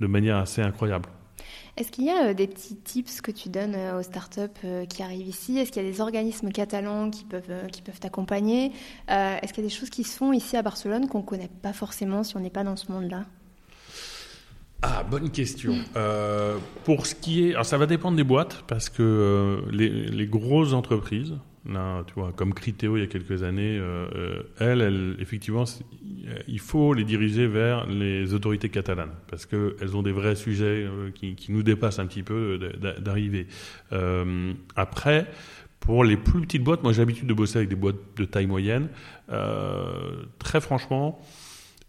de 0.00 0.06
manière 0.06 0.36
assez 0.36 0.60
incroyable. 0.60 1.08
Est-ce 1.76 1.90
qu'il 1.90 2.04
y 2.04 2.10
a 2.10 2.28
euh, 2.28 2.34
des 2.34 2.46
petits 2.46 2.76
tips 2.76 3.20
que 3.20 3.32
tu 3.32 3.48
donnes 3.48 3.74
euh, 3.74 3.98
aux 3.98 4.02
startups 4.02 4.40
euh, 4.64 4.86
qui 4.86 5.02
arrivent 5.02 5.26
ici? 5.26 5.58
Est-ce 5.58 5.72
qu'il 5.72 5.82
y 5.82 5.86
a 5.86 5.90
des 5.90 6.00
organismes 6.00 6.50
catalans 6.50 7.10
qui 7.10 7.24
peuvent 7.24 7.66
qui 7.72 7.82
peuvent 7.82 7.98
t'accompagner? 7.98 8.72
Est-ce 9.08 9.52
qu'il 9.52 9.64
y 9.64 9.66
a 9.66 9.68
des 9.68 9.74
choses 9.74 9.90
qui 9.90 10.04
se 10.04 10.16
font 10.16 10.32
ici 10.32 10.56
à 10.56 10.62
Barcelone 10.62 11.08
qu'on 11.08 11.18
ne 11.18 11.24
connaît 11.24 11.50
pas 11.62 11.72
forcément 11.72 12.22
si 12.22 12.36
on 12.36 12.40
n'est 12.40 12.50
pas 12.50 12.62
dans 12.62 12.76
ce 12.76 12.92
monde-là? 12.92 13.24
Ah, 14.82 15.02
bonne 15.02 15.30
question. 15.30 15.74
Pour 16.84 17.06
ce 17.06 17.14
qui 17.14 17.48
est, 17.48 17.54
alors 17.54 17.66
ça 17.66 17.78
va 17.78 17.86
dépendre 17.86 18.16
des 18.16 18.24
boîtes 18.24 18.62
parce 18.66 18.88
que 18.88 19.64
les, 19.72 19.88
les 19.88 20.26
grosses 20.26 20.74
entreprises, 20.74 21.34
là, 21.66 22.04
tu 22.06 22.14
vois, 22.14 22.32
comme 22.32 22.52
Criteo 22.54 22.96
il 22.96 23.00
y 23.00 23.02
a 23.02 23.06
quelques 23.06 23.42
années, 23.42 23.78
euh, 23.78 24.06
euh, 24.14 24.42
elles, 24.58 24.80
elles, 24.80 25.16
effectivement, 25.20 25.64
il 26.46 26.60
faut 26.60 26.94
les 26.94 27.04
diriger 27.04 27.46
vers 27.46 27.86
les 27.86 28.34
autorités 28.34 28.68
catalanes 28.68 29.14
parce 29.28 29.46
que 29.46 29.76
elles 29.80 29.96
ont 29.96 30.02
des 30.02 30.12
vrais 30.12 30.36
sujets 30.36 30.86
euh, 30.86 31.10
qui, 31.10 31.36
nous 31.50 31.62
dépassent 31.62 31.98
un 31.98 32.06
petit 32.06 32.22
peu 32.22 32.58
euh, 32.60 32.76
d'a- 32.76 32.98
d'arriver. 32.98 33.46
Euh, 33.92 34.52
après. 34.76 35.26
Pour 35.80 36.02
les 36.02 36.16
plus 36.16 36.40
petites 36.40 36.64
boîtes, 36.64 36.82
moi 36.82 36.94
j'ai 36.94 37.02
l'habitude 37.02 37.26
de 37.26 37.34
bosser 37.34 37.58
avec 37.58 37.68
des 37.68 37.74
boîtes 37.74 38.16
de 38.16 38.24
taille 38.24 38.46
moyenne. 38.46 38.88
Très 40.38 40.62
franchement, 40.62 41.20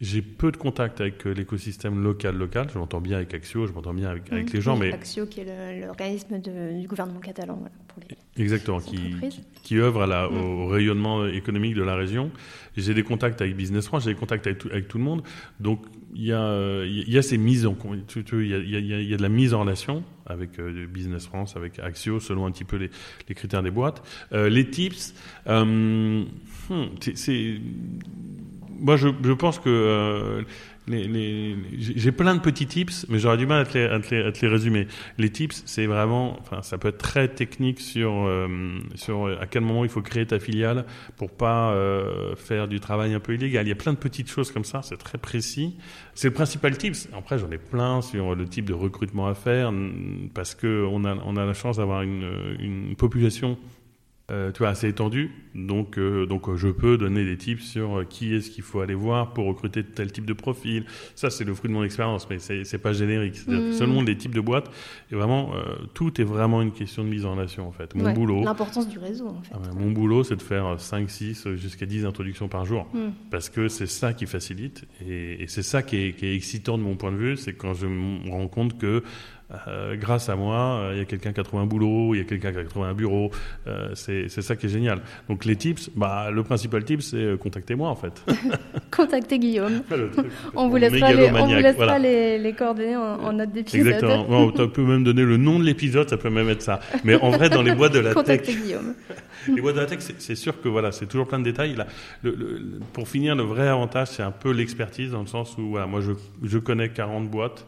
j'ai 0.02 0.22
peu 0.22 0.52
de 0.52 0.58
contact 0.58 1.00
avec 1.00 1.26
euh, 1.26 1.32
l'écosystème 1.34 2.04
local 2.04 2.36
local. 2.38 2.68
Je 2.74 2.78
m'entends 2.78 3.00
bien 3.02 3.18
avec 3.18 3.34
Axio, 3.34 3.66
je 3.66 3.72
m'entends 3.74 3.94
bien 3.94 4.10
avec, 4.10 4.32
avec 4.32 4.52
les 4.52 4.60
gens, 4.62 4.76
mais 4.76 4.92
Axio, 4.92 5.26
qui 5.26 5.40
est 5.42 5.82
l'organisme 5.86 6.40
du 6.40 6.88
gouvernement 6.88 7.20
catalan 7.22 7.56
voilà, 7.56 7.74
pour 7.88 8.02
les 8.10 8.44
exactement 8.44 8.80
qui, 8.80 9.78
œuvre 9.78 10.02
à 10.04 10.08
la, 10.08 10.28
Mm. 10.30 10.38
au 10.38 10.68
rayonnement 10.68 11.26
économique 11.28 11.76
de 11.76 11.84
la 11.84 11.96
région. 11.96 12.32
J'ai 12.76 12.94
des 12.94 13.04
contacts 13.04 13.42
avec 13.42 13.56
Business 13.56 13.86
France, 13.88 14.04
j'ai 14.04 14.14
des 14.14 14.20
contacts 14.20 14.46
avec 14.48 14.60
tout, 14.60 14.68
avec 14.70 14.88
tout 14.90 14.98
le 14.98 15.04
monde. 15.06 15.24
Donc 15.62 15.86
il 16.14 16.26
y 16.26 16.34
a, 16.34 16.84
il 16.84 17.10
y 17.10 17.18
a 17.18 17.22
ces 17.22 17.38
mises 17.38 17.66
en 17.66 17.76
il 17.84 18.48
y 18.48 18.54
a, 18.54 18.58
il 18.58 18.70
y 18.70 18.76
a- 18.76 18.80
il 18.80 18.86
y 18.88 18.94
a- 18.94 19.00
il 19.02 19.10
y 19.10 19.14
a 19.14 19.18
de 19.18 19.22
la 19.22 19.30
mise 19.30 19.54
en 19.54 19.62
relation 19.62 20.04
avec 20.26 20.60
euh, 20.60 20.86
Business 20.88 21.26
France, 21.26 21.56
avec 21.56 21.80
Axio, 21.80 22.20
selon 22.20 22.46
un 22.46 22.52
petit 22.52 22.64
peu 22.66 22.76
les, 22.78 22.90
les 23.30 23.36
critères 23.36 23.64
des 23.64 23.72
boîtes. 23.72 24.02
Euh, 24.34 24.50
les 24.50 24.70
tips, 24.70 25.14
euh, 25.48 26.24
hmm, 26.70 26.86
c'est 27.16 27.56
moi, 28.80 28.96
je, 28.98 29.08
je 29.24 29.32
pense 29.34 29.60
que 29.60 29.70
euh, 29.70 30.42
les, 30.88 31.08
les- 31.08 31.56
j'ai 31.80 32.12
plein 32.12 32.36
de 32.36 32.40
petits 32.42 32.68
tips, 32.68 33.08
mais 33.10 33.18
j'aurais 33.18 33.38
du 33.38 33.48
mal 33.48 33.62
à 33.62 33.66
te 33.66 33.78
les, 33.78 33.86
à 33.86 34.00
te 34.00 34.46
les- 34.46 34.48
résumer. 34.52 34.88
Les 35.18 35.30
tips, 35.32 35.64
c'est 35.66 35.88
vraiment, 35.88 36.38
enfin, 36.42 36.62
ça 36.62 36.78
peut 36.78 36.90
être 36.90 36.98
très 37.00 37.28
technique 37.28 37.80
sur 37.80 38.12
euh, 38.14 38.48
sur 38.96 39.26
à 39.42 39.48
quel 39.48 39.64
moment 39.64 39.84
il 39.84 39.90
faut 39.90 40.02
créer 40.02 40.26
ta 40.28 40.40
filiale 40.40 40.86
pour 41.18 41.32
pas 41.32 41.72
euh, 41.74 42.36
faire 42.36 42.68
du 42.68 42.80
travail 42.80 43.14
un 43.14 43.20
peu 43.20 43.34
illégal. 43.34 43.66
Il 43.66 43.70
y 43.70 43.72
a 43.72 43.76
plein 43.76 43.94
de 43.94 43.98
petites 43.98 44.30
choses 44.30 44.52
comme 44.52 44.66
ça, 44.66 44.82
c'est 44.84 44.98
très 44.98 45.18
précis. 45.18 45.76
C'est 46.14 46.28
le 46.28 46.34
principal 46.34 46.78
tips. 46.78 47.10
Après, 47.18 47.40
j'en 47.40 47.50
ai 47.52 47.58
plein 47.58 48.02
sur 48.02 48.36
le 48.36 48.46
type 48.46 48.66
de 48.66 48.74
recrutement 48.74 49.28
à 49.28 49.34
faire, 49.34 49.74
parce 50.34 50.54
que 50.56 50.86
on 50.92 51.04
a 51.06 51.16
on 51.26 51.36
a 51.38 51.46
la 51.46 51.54
chance 51.54 51.78
d'avoir 51.78 52.04
une 52.04 52.30
une 52.60 52.96
population 52.96 53.58
euh, 54.32 54.52
tu 54.52 54.60
vois, 54.60 54.70
assez 54.70 54.88
étendu. 54.88 55.32
Donc, 55.54 55.98
euh, 55.98 56.26
donc 56.26 56.50
euh, 56.50 56.58
je 56.58 56.68
peux 56.68 56.98
donner 56.98 57.24
des 57.24 57.38
tips 57.38 57.64
sur 57.64 58.04
qui 58.10 58.34
est-ce 58.36 58.50
qu'il 58.50 58.64
faut 58.64 58.80
aller 58.82 58.96
voir 58.96 59.34
pour 59.34 59.46
recruter 59.46 59.84
tel 59.84 60.12
type 60.12 60.26
de 60.26 60.34
profil. 60.34 60.86
Ça, 61.16 61.30
c'est 61.30 61.44
le 61.44 61.54
fruit 61.54 61.70
de 61.70 61.74
mon 61.76 61.84
expérience, 61.84 62.28
mais 62.30 62.40
c'est 62.40 62.64
c'est 62.64 62.78
pas 62.80 62.92
générique. 62.92 63.36
C'est-à-dire 63.36 63.62
que 63.62 63.70
Mm. 63.70 63.74
Selon 63.74 64.02
les 64.02 64.18
types 64.18 64.34
de 64.34 64.42
boîtes, 64.42 64.70
et 65.12 65.16
vraiment, 65.16 65.54
euh, 65.56 65.76
tout 65.94 66.20
est 66.20 66.24
vraiment 66.24 66.62
une 66.62 66.72
question 66.72 67.04
de 67.04 67.10
mise 67.10 67.26
en 67.26 67.34
relation, 67.34 67.68
en 67.68 67.72
fait. 67.72 67.94
Mon 67.96 68.06
Ouais, 68.06 68.14
boulot, 68.14 68.44
L'importance 68.44 68.88
du 68.90 68.98
réseau, 69.00 69.28
en 69.28 69.42
fait. 69.42 69.54
ah 69.54 69.60
mon 69.78 69.92
boulot, 69.92 70.24
c'est 70.24 70.36
de 70.36 70.42
faire 70.42 70.80
5, 70.80 71.10
6, 71.10 71.48
jusqu'à 71.56 71.86
10 71.86 72.06
introductions 72.06 72.48
par 72.48 72.66
jour. 72.66 72.88
Mm. 72.94 73.12
Parce 73.32 73.50
que 73.50 73.68
c'est 73.68 73.88
ça 73.88 74.14
qui 74.14 74.26
facilite. 74.26 74.86
Et, 75.08 75.44
et 75.44 75.48
c'est 75.48 75.64
ça 75.64 75.84
qui 75.84 75.98
est, 75.98 76.14
qui 76.14 76.26
est 76.26 76.36
excitant 76.36 76.78
de 76.78 76.84
mon 76.84 76.96
point 76.96 77.12
de 77.12 77.18
vue. 77.18 77.38
C'est 77.38 77.54
quand 77.54 77.74
je 77.74 77.86
me 77.88 78.30
rends 78.30 78.48
compte 78.48 78.78
que 78.78 79.04
euh, 79.68 79.96
grâce 79.96 80.28
à 80.30 80.36
moi, 80.36 80.80
euh, 80.80 80.92
il 80.94 80.98
y 80.98 81.02
a 81.02 81.06
quelqu'un 81.06 81.32
qui 81.32 81.40
a 81.40 81.44
trouvé 81.44 81.62
un 81.62 81.66
boulot, 81.68 82.16
il 82.16 82.18
y 82.18 82.22
a 82.22 82.24
quelqu'un 82.24 82.52
qui 82.52 82.58
a 82.58 82.64
trouvé 82.64 82.88
un 82.88 82.94
bureau. 82.94 83.30
Euh, 83.68 83.90
c'est 83.94 84.28
ça 84.30 84.56
qui 84.56 84.66
est 84.66 84.70
génial. 84.70 85.02
Donc 85.30 85.46
les 85.46 85.56
tips, 85.56 85.92
bah, 85.96 86.32
le 86.32 86.44
principal 86.44 86.84
tip, 86.84 87.02
c'est 87.02 87.38
contactez-moi 87.40 87.88
en 87.90 87.96
fait. 87.96 88.24
Contactez 88.92 89.38
Guillaume. 89.40 89.82
On 90.56 90.68
vous 90.70 90.78
laissera, 90.78 91.12
les, 91.12 91.16
on 91.16 91.28
vous 91.28 91.34
mégalomaniaque, 91.34 91.64
laissera 91.64 91.76
voilà. 91.86 92.00
les, 92.00 92.40
les 92.40 92.54
coordonnées 92.54 92.96
en, 92.96 93.02
en 93.24 93.34
note 93.34 93.52
d'épisode. 93.52 93.88
Exactement. 93.88 94.24
Bon, 94.30 94.52
tu 94.52 94.68
peux 94.70 94.84
même 94.84 95.04
donner 95.04 95.24
le 95.24 95.38
nom 95.38 95.60
de 95.60 95.64
l'épisode, 95.66 96.10
ça 96.10 96.18
peut 96.18 96.30
même 96.30 96.50
être 96.50 96.62
ça. 96.62 96.80
Mais 97.04 97.16
en 97.16 97.30
vrai, 97.30 97.50
dans 97.50 97.62
les 97.62 97.74
boîtes 97.76 97.94
de 97.94 98.00
la 98.00 98.10
tech, 98.10 98.16
Contactez 98.16 98.56
Guillaume. 98.56 98.94
Les 99.48 99.62
boîtes 99.62 99.76
de 99.76 99.82
la 99.82 99.86
tech, 99.86 100.00
c'est 100.18 100.36
sûr 100.36 100.60
que 100.62 100.68
voilà, 100.70 100.92
c'est 100.92 101.06
toujours 101.06 101.28
plein 101.28 101.40
de 101.40 101.44
détails. 101.44 101.76
Là, 101.76 101.86
le, 102.24 102.32
le- 102.32 102.58
le- 102.58 102.80
pour 102.94 103.08
finir, 103.08 103.36
le 103.36 103.44
vrai 103.44 103.68
avantage, 103.68 104.08
c'est 104.10 104.24
un 104.24 104.32
peu 104.32 104.52
l'expertise 104.52 105.12
dans 105.12 105.22
le 105.22 105.28
sens 105.28 105.56
où 105.58 105.70
voilà, 105.70 105.86
moi, 105.86 106.02
je, 106.02 106.12
je 106.44 106.58
connais 106.58 106.90
40 106.90 107.30
boîtes 107.30 107.66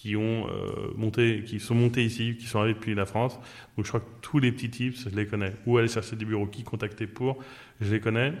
qui 0.00 0.14
ont 0.14 0.46
euh, 0.46 0.92
monté, 0.94 1.42
qui 1.46 1.58
sont 1.58 1.74
montées 1.74 2.04
ici, 2.04 2.36
qui 2.38 2.46
sont 2.46 2.58
arrivées 2.58 2.74
depuis 2.74 2.94
la 2.94 3.06
France. 3.06 3.38
Donc, 3.76 3.86
je 3.86 3.88
crois 3.88 4.00
que 4.00 4.10
tous 4.20 4.38
les 4.38 4.52
petits 4.52 4.68
tips, 4.68 5.08
je 5.08 5.16
les 5.16 5.26
connais. 5.26 5.54
Où 5.64 5.78
aller 5.78 5.88
chercher 5.88 6.16
des 6.16 6.26
bureaux, 6.26 6.46
qui 6.46 6.64
contacter 6.64 7.06
pour, 7.06 7.42
je 7.80 7.94
les 7.94 8.00
connais. 8.00 8.34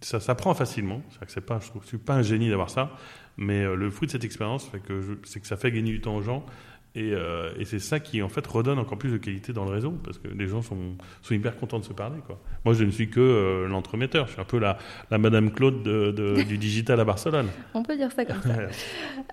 Ça 0.00 0.20
s'apprend 0.20 0.54
facilement. 0.54 1.02
Que 1.20 1.40
pas, 1.40 1.58
je 1.60 1.68
trouve, 1.68 1.82
je 1.82 1.88
suis 1.88 1.98
pas 1.98 2.14
un 2.14 2.22
génie 2.22 2.50
d'avoir 2.50 2.70
ça, 2.70 2.96
mais 3.36 3.64
euh, 3.64 3.74
le 3.74 3.90
fruit 3.90 4.06
de 4.06 4.12
cette 4.12 4.24
expérience, 4.24 4.70
que 4.86 5.18
c'est 5.24 5.40
que 5.40 5.46
ça 5.46 5.56
fait 5.56 5.72
gagner 5.72 5.90
du 5.90 6.00
temps 6.00 6.14
aux 6.14 6.22
gens. 6.22 6.46
Et, 6.94 7.12
euh, 7.14 7.50
et 7.58 7.64
c'est 7.64 7.78
ça 7.78 8.00
qui 8.00 8.20
en 8.20 8.28
fait 8.28 8.46
redonne 8.46 8.78
encore 8.78 8.98
plus 8.98 9.10
de 9.10 9.16
qualité 9.16 9.54
dans 9.54 9.64
le 9.64 9.70
réseau 9.70 9.92
parce 10.04 10.18
que 10.18 10.28
les 10.28 10.46
gens 10.46 10.60
sont, 10.60 10.76
sont 11.22 11.32
hyper 11.34 11.56
contents 11.56 11.78
de 11.78 11.84
se 11.86 11.94
parler. 11.94 12.18
Quoi. 12.26 12.38
Moi, 12.66 12.74
je 12.74 12.84
ne 12.84 12.90
suis 12.90 13.08
que 13.08 13.18
euh, 13.18 13.66
l'entremetteur. 13.66 14.26
Je 14.26 14.32
suis 14.32 14.40
un 14.42 14.44
peu 14.44 14.58
la, 14.58 14.76
la 15.10 15.16
Madame 15.16 15.50
Claude 15.52 15.82
de- 15.82 16.10
de- 16.10 16.42
du 16.46 16.58
digital 16.58 17.00
à 17.00 17.04
Barcelone. 17.04 17.48
On 17.72 17.82
peut 17.82 17.96
dire 17.96 18.12
ça 18.12 18.24
comme 18.26 18.42
ça. 18.42 18.48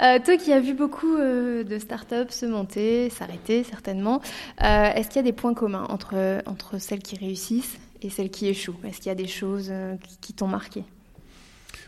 Euh, 0.01 0.17
toi 0.23 0.37
qui 0.37 0.53
as 0.53 0.61
vu 0.61 0.73
beaucoup 0.73 1.17
de 1.17 1.77
startups 1.79 2.29
se 2.31 2.45
monter, 2.45 3.09
s'arrêter 3.09 3.65
certainement, 3.65 4.21
est-ce 4.61 5.07
qu'il 5.09 5.17
y 5.17 5.19
a 5.19 5.23
des 5.23 5.33
points 5.33 5.53
communs 5.53 5.85
entre, 5.89 6.41
entre 6.45 6.77
celles 6.79 7.01
qui 7.01 7.17
réussissent 7.17 7.77
et 8.01 8.09
celles 8.09 8.29
qui 8.29 8.47
échouent? 8.47 8.79
Est-ce 8.85 8.97
qu'il 8.97 9.07
y 9.07 9.11
a 9.11 9.15
des 9.15 9.27
choses 9.27 9.73
qui, 10.07 10.17
qui 10.21 10.33
t'ont 10.33 10.47
marqué? 10.47 10.83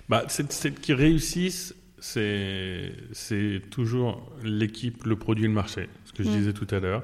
Bah, 0.10 0.26
celles 0.28 0.74
qui 0.74 0.94
réussissent, 0.94 1.74
c'est 2.02 3.62
toujours 3.70 4.30
l'équipe, 4.44 5.04
le 5.06 5.16
produit, 5.16 5.46
le 5.46 5.54
marché. 5.54 5.88
Ce 6.06 6.12
que 6.14 6.24
je 6.24 6.30
Mm. 6.30 6.32
disais 6.34 6.54
tout 6.54 6.68
à 6.72 6.80
l'heure. 6.80 7.04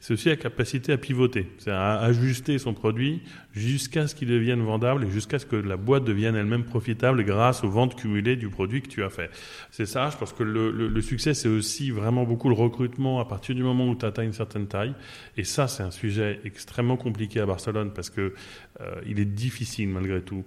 C'est 0.00 0.12
aussi 0.12 0.28
la 0.28 0.36
capacité 0.36 0.92
à 0.92 0.98
pivoter, 0.98 1.46
c'est 1.58 1.70
à 1.70 1.98
ajuster 2.00 2.58
son 2.58 2.74
produit 2.74 3.22
jusqu'à 3.52 4.06
ce 4.06 4.14
qu'il 4.14 4.28
devienne 4.28 4.60
vendable 4.60 5.04
et 5.04 5.10
jusqu'à 5.10 5.38
ce 5.38 5.46
que 5.46 5.56
la 5.56 5.76
boîte 5.78 6.04
devienne 6.04 6.36
elle-même 6.36 6.64
profitable 6.64 7.24
grâce 7.24 7.64
aux 7.64 7.70
ventes 7.70 7.96
cumulées 7.96 8.36
du 8.36 8.48
produit 8.50 8.82
que 8.82 8.88
tu 8.88 9.02
as 9.02 9.08
fait. 9.08 9.30
C'est 9.70 9.86
ça, 9.86 10.10
je 10.10 10.16
pense 10.18 10.32
que 10.34 10.42
le, 10.42 10.70
le- 10.70 10.88
le 10.88 11.00
succès, 11.00 11.32
c'est 11.32 11.48
aussi 11.48 11.90
vraiment 11.90 12.24
beaucoup 12.24 12.48
le 12.48 12.54
recrutement 12.54 13.20
à 13.20 13.24
partir 13.24 13.54
du 13.54 13.62
moment 13.62 13.88
où 13.88 13.94
tu 13.94 14.04
atteins 14.04 14.24
une 14.24 14.32
certaine 14.34 14.66
taille. 14.66 14.94
Et 15.38 15.44
ça, 15.44 15.66
c'est 15.68 15.82
un 15.82 15.90
sujet 15.90 16.40
extrêmement 16.44 16.96
compliqué 16.98 17.40
à 17.40 17.46
Barcelone 17.46 17.92
parce 17.94 18.10
que 18.10 18.34
euh, 18.80 19.00
il 19.06 19.18
est 19.20 19.24
difficile 19.24 19.88
malgré 19.88 20.20
tout 20.20 20.44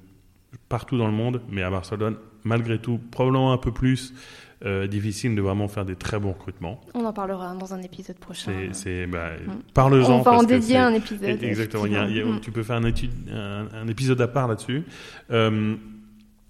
partout 0.70 0.98
dans 0.98 1.08
le 1.08 1.14
monde, 1.14 1.42
mais 1.50 1.64
à 1.64 1.70
Barcelone, 1.70 2.16
malgré 2.44 2.80
tout, 2.80 3.00
probablement 3.12 3.54
un 3.54 3.58
peu 3.58 3.72
plus 3.72 4.14
euh, 4.66 4.88
difficile 4.88 5.36
de 5.36 5.42
vraiment 5.42 5.68
faire 5.68 5.86
des 5.86 5.96
très 5.96 6.18
bons 6.20 6.32
recrutements. 6.32 6.82
On 6.96 7.06
en 7.06 7.14
parlera 7.14 7.54
dans 7.54 7.76
un 7.76 7.82
épisode 7.84 8.18
prochain. 8.18 8.52
C'est, 8.72 9.06
bah, 9.06 9.30
Mm. 9.46 9.52
parle-en. 9.74 10.10
On 10.20 10.22
va 10.24 10.32
en 10.32 10.42
dédier 10.44 10.78
un 10.78 10.94
épisode. 10.96 11.44
Exactement. 11.44 11.86
Il 11.86 11.94
y 11.94 11.96
a- 11.96 12.06
il 12.06 12.10
y 12.10 12.14
a- 12.14 12.22
effectivement. 12.22 12.40
Tu 12.40 12.52
peux 12.52 12.64
faire 12.64 12.78
un, 12.78 12.84
étude, 12.86 13.12
un, 13.32 13.68
un 13.72 13.88
épisode 13.88 14.20
à 14.20 14.28
part 14.28 14.48
là-dessus. 14.48 14.84
Euh, 15.30 15.76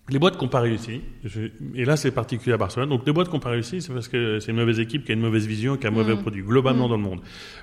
les 0.10 0.20
boîtes 0.20 0.38
qui 0.38 0.43
n'ont 0.43 0.50
pas 0.50 0.62
réussi, 0.62 1.02
je- 1.26 1.50
et 1.76 1.84
là 1.84 1.98
c'est 1.98 2.12
particulier 2.12 2.54
à 2.54 2.58
Barcelone, 2.58 2.88
donc 2.89 3.06
les 3.06 3.12
boîtes 3.12 3.28
qui 3.28 3.34
n'ont 3.34 3.39
pas 3.41 3.50
réussi, 3.50 3.82
c'est 3.82 3.91
parce 3.93 4.08
que 4.08 4.39
c'est 4.39 4.52
une 4.52 4.58
mauvaise 4.58 4.80
équipe 4.80 5.04
qui 5.04 5.12
a 5.12 5.15
une 5.15 5.22
mauvaise 5.22 5.46
vision, 5.46 5.76
qui 5.76 5.86
a 5.86 5.89
un 5.89 5.93
mauvais 5.93 6.15
Mm. 6.15 6.22
produit, 6.22 6.43
globalement 6.43 6.86
Mm. 6.86 6.89
dans 6.89 6.96
le 6.98 7.04
monde. 7.04 7.20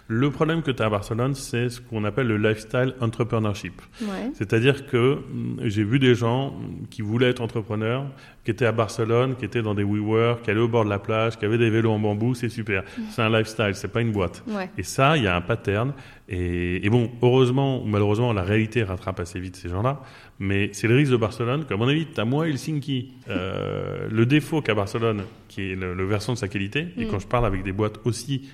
Le 0.09 0.31
problème 0.31 0.61
que 0.63 0.71
tu 0.71 0.83
as 0.83 0.87
à 0.87 0.91
Barcelone, 0.91 1.35
c'est 1.35 1.71
ce 1.71 1.81
qu'on 1.81 2.05
appelle 2.05 2.27
le 2.27 2.37
lifestyle 2.37 2.95
entrepreneurship. 3.01 3.81
Ouais. 4.03 4.31
C'est-à-dire 4.35 4.87
que 4.87 5.15
mm, 5.33 5.61
j'ai 5.65 5.85
vu 5.85 5.99
des 5.99 6.15
gens 6.15 6.55
qui 6.91 7.01
voulaient 7.01 7.31
être 7.31 7.41
entrepreneurs, 7.41 8.05
qui 8.45 8.51
étaient 8.51 8.67
à 8.67 8.73
Barcelone, 8.73 9.37
qui 9.37 9.47
étaient 9.47 9.63
dans 9.63 9.75
des 9.75 9.85
WeWork, 9.85 10.43
qui 10.43 10.51
allaient 10.51 10.61
au 10.61 10.69
bord 10.69 10.85
de 10.85 10.91
la 10.91 10.99
plage, 10.99 11.39
qui 11.39 11.47
avaient 11.47 11.57
des 11.57 11.71
vélos 11.71 11.93
en 11.93 11.99
bambou, 11.99 12.35
c'est 12.35 12.51
super. 12.51 12.83
C'est 13.09 13.23
un 13.23 13.31
lifestyle, 13.31 13.71
c'est 13.75 13.89
pas 13.89 14.03
une 14.03 14.13
boîte. 14.13 14.45
Ouais. 14.47 14.69
Et 14.77 14.83
ça, 14.83 15.17
il 15.17 15.23
y 15.23 15.27
a 15.27 15.35
un 15.35 15.41
pattern. 15.41 15.95
Et, 16.29 16.85
et 16.85 16.91
bon, 16.91 17.11
heureusement 17.23 17.83
ou 17.83 17.87
malheureusement, 17.87 18.33
la 18.35 18.43
réalité 18.43 18.83
rattrape 18.83 19.21
assez 19.21 19.41
vite 19.41 19.57
ces 19.57 19.71
gens-là. 19.71 20.01
Mais 20.40 20.70
c'est 20.73 20.88
le 20.88 20.97
risque 20.97 21.12
de 21.12 21.16
Barcelone. 21.16 21.64
Comme 21.64 21.81
à 21.83 21.85
mon 21.85 21.90
avis, 21.90 22.07
t'as 22.07 22.25
moi 22.25 22.49
Helsinki. 22.49 23.12
Euh, 23.29 24.09
le 24.11 24.27
défaut 24.27 24.61
qu'a 24.62 24.75
Barcelone, 24.75 25.23
qui 25.49 25.70
est 25.70 25.75
le, 25.77 25.94
le 25.94 26.05
versant 26.05 26.33
de 26.35 26.38
sa 26.38 26.49
qualité, 26.49 26.88
et 26.97 27.05
Mm. 27.05 27.09
quand 27.09 27.18
je 27.20 27.27
parle 27.27 27.47
avec 27.47 27.62
des 27.62 27.73
boîtes 27.73 28.01
aussi, 28.05 28.49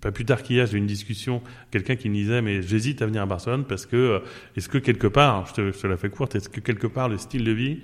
pas 0.00 0.12
plus 0.12 0.24
tard 0.24 0.42
qu'hier, 0.42 0.66
j'ai 0.66 0.74
eu 0.74 0.78
une 0.78 0.86
discussion, 0.86 1.42
quelqu'un 1.70 1.96
qui 1.96 2.08
me 2.08 2.14
disait, 2.14 2.40
mais 2.42 2.62
j'hésite 2.62 3.02
à 3.02 3.06
venir 3.06 3.22
à 3.22 3.26
Barcelone 3.26 3.64
parce 3.68 3.86
que, 3.86 3.96
euh, 3.96 4.18
est-ce 4.56 4.68
que 4.68 4.78
quelque 4.78 5.06
part, 5.08 5.46
je 5.46 5.54
te, 5.54 5.72
je 5.72 5.78
te 5.78 5.86
la 5.86 5.96
fais 5.96 6.08
courte, 6.08 6.34
est-ce 6.36 6.48
que 6.48 6.60
quelque 6.60 6.86
part 6.86 7.08
le 7.08 7.16
style 7.18 7.44
de 7.44 7.52
vie 7.52 7.78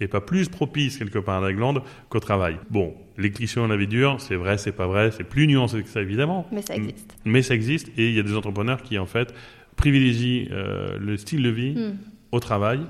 est 0.00 0.08
pas 0.08 0.20
plus 0.20 0.48
propice 0.48 0.98
quelque 0.98 1.18
part 1.18 1.42
à 1.42 1.46
la 1.46 1.52
glande 1.52 1.82
qu'au 2.10 2.20
travail? 2.20 2.56
Bon, 2.70 2.94
les 3.18 3.30
clichés 3.30 3.60
on 3.60 3.66
la 3.68 3.76
vie 3.76 3.86
dure, 3.86 4.20
c'est 4.20 4.34
vrai, 4.36 4.56
c'est 4.58 4.72
pas 4.72 4.86
vrai, 4.86 5.10
c'est 5.10 5.24
plus 5.24 5.46
nuancé 5.46 5.82
que 5.82 5.88
ça 5.88 6.00
évidemment. 6.02 6.46
Mais 6.52 6.62
ça 6.62 6.74
existe. 6.76 7.16
Mais 7.24 7.42
ça 7.42 7.54
existe 7.54 7.88
et 7.98 8.08
il 8.08 8.14
y 8.14 8.20
a 8.20 8.22
des 8.22 8.34
entrepreneurs 8.36 8.82
qui 8.82 8.98
en 8.98 9.06
fait 9.06 9.34
privilégient 9.76 10.48
euh, 10.52 10.96
le 10.98 11.16
style 11.16 11.42
de 11.42 11.50
vie 11.50 11.74
Mm. 11.74 11.98
Au 12.34 12.40
travail. 12.40 12.80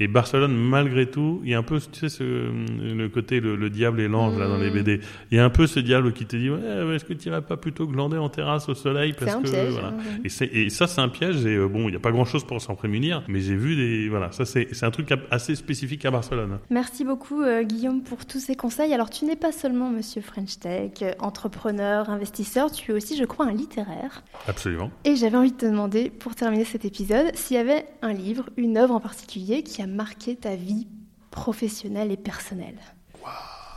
Et 0.00 0.08
Barcelone, 0.08 0.54
malgré 0.56 1.06
tout, 1.08 1.40
il 1.44 1.50
y 1.50 1.54
a 1.54 1.58
un 1.58 1.62
peu, 1.62 1.78
tu 1.78 1.86
sais, 2.00 2.08
ce, 2.08 2.24
le 2.24 3.08
côté 3.08 3.38
le, 3.40 3.54
le 3.54 3.70
diable 3.70 4.00
et 4.00 4.08
l'ange 4.08 4.36
là 4.38 4.48
dans 4.48 4.56
les 4.58 4.70
Mm. 4.70 4.74
BD. 4.74 5.00
Il 5.30 5.36
y 5.36 5.40
a 5.40 5.44
un 5.44 5.50
peu 5.50 5.66
ce 5.68 5.78
diable 5.78 6.12
qui 6.12 6.26
te 6.26 6.34
dit, 6.36 6.50
ouais, 6.50 6.58
est-ce 6.96 7.04
que 7.04 7.12
tu 7.12 7.28
irais 7.28 7.42
pas 7.42 7.56
plutôt 7.56 7.86
glander 7.86 8.16
en 8.18 8.28
terrasse 8.28 8.68
au 8.68 8.74
soleil 8.74 9.12
parce 9.12 9.34
un 9.34 9.42
que 9.42 9.48
piège. 9.50 9.72
voilà. 9.72 9.88
hein. 9.88 10.18
Et, 10.24 10.68
ça, 10.70 10.86
c'est 10.88 11.00
un 11.00 11.08
piège. 11.08 11.46
Et 11.46 11.54
euh, 11.54 11.68
bon, 11.68 11.88
il 11.88 11.90
n'y 11.92 11.96
a 11.96 12.00
pas 12.00 12.10
grand-chose 12.10 12.44
pour 12.44 12.60
s'en 12.60 12.74
prémunir. 12.74 13.22
Mais 13.28 13.40
j'ai 13.40 13.54
vu 13.54 13.76
des, 13.76 14.08
voilà, 14.08 14.32
ça 14.32 14.44
c'est 14.44 14.68
c'est 14.72 14.84
un 14.86 14.90
truc 14.90 15.08
assez 15.30 15.54
spécifique 15.54 16.04
à 16.04 16.10
Barcelone. 16.10 16.58
Merci 16.70 17.04
beaucoup 17.04 17.42
euh, 17.42 17.62
Guillaume 17.62 18.02
pour 18.02 18.26
tous 18.26 18.40
ces 18.40 18.56
conseils. 18.56 18.92
Alors 18.94 19.10
tu 19.10 19.24
n'es 19.26 19.36
pas 19.36 19.52
seulement 19.52 19.90
monsieur 19.90 20.22
French 20.22 20.58
Tech, 20.58 20.90
euh, 21.02 21.12
entrepreneur, 21.20 22.08
investisseur, 22.10 22.72
tu 22.72 22.90
es 22.90 22.94
aussi 22.94 23.16
je 23.16 23.24
crois 23.24 23.46
un 23.46 23.52
littéraire. 23.52 24.24
Absolument. 24.48 24.90
Et 25.04 25.14
j'avais 25.16 25.36
envie 25.36 25.52
de 25.52 25.56
te 25.56 25.66
demander 25.66 26.10
pour 26.10 26.34
terminer 26.34 26.64
cet 26.64 26.84
épisode 26.84 27.26
s'il 27.34 27.56
y 27.56 27.60
avait 27.60 27.84
un 28.02 28.12
livre, 28.12 28.48
une 28.56 28.76
œuvre 28.76 28.94
en 28.94 29.00
particulier 29.00 29.62
qui 29.62 29.82
a 29.82 29.83
marqué 29.86 30.36
ta 30.36 30.54
vie 30.56 30.86
professionnelle 31.30 32.10
et 32.12 32.16
personnelle. 32.16 32.78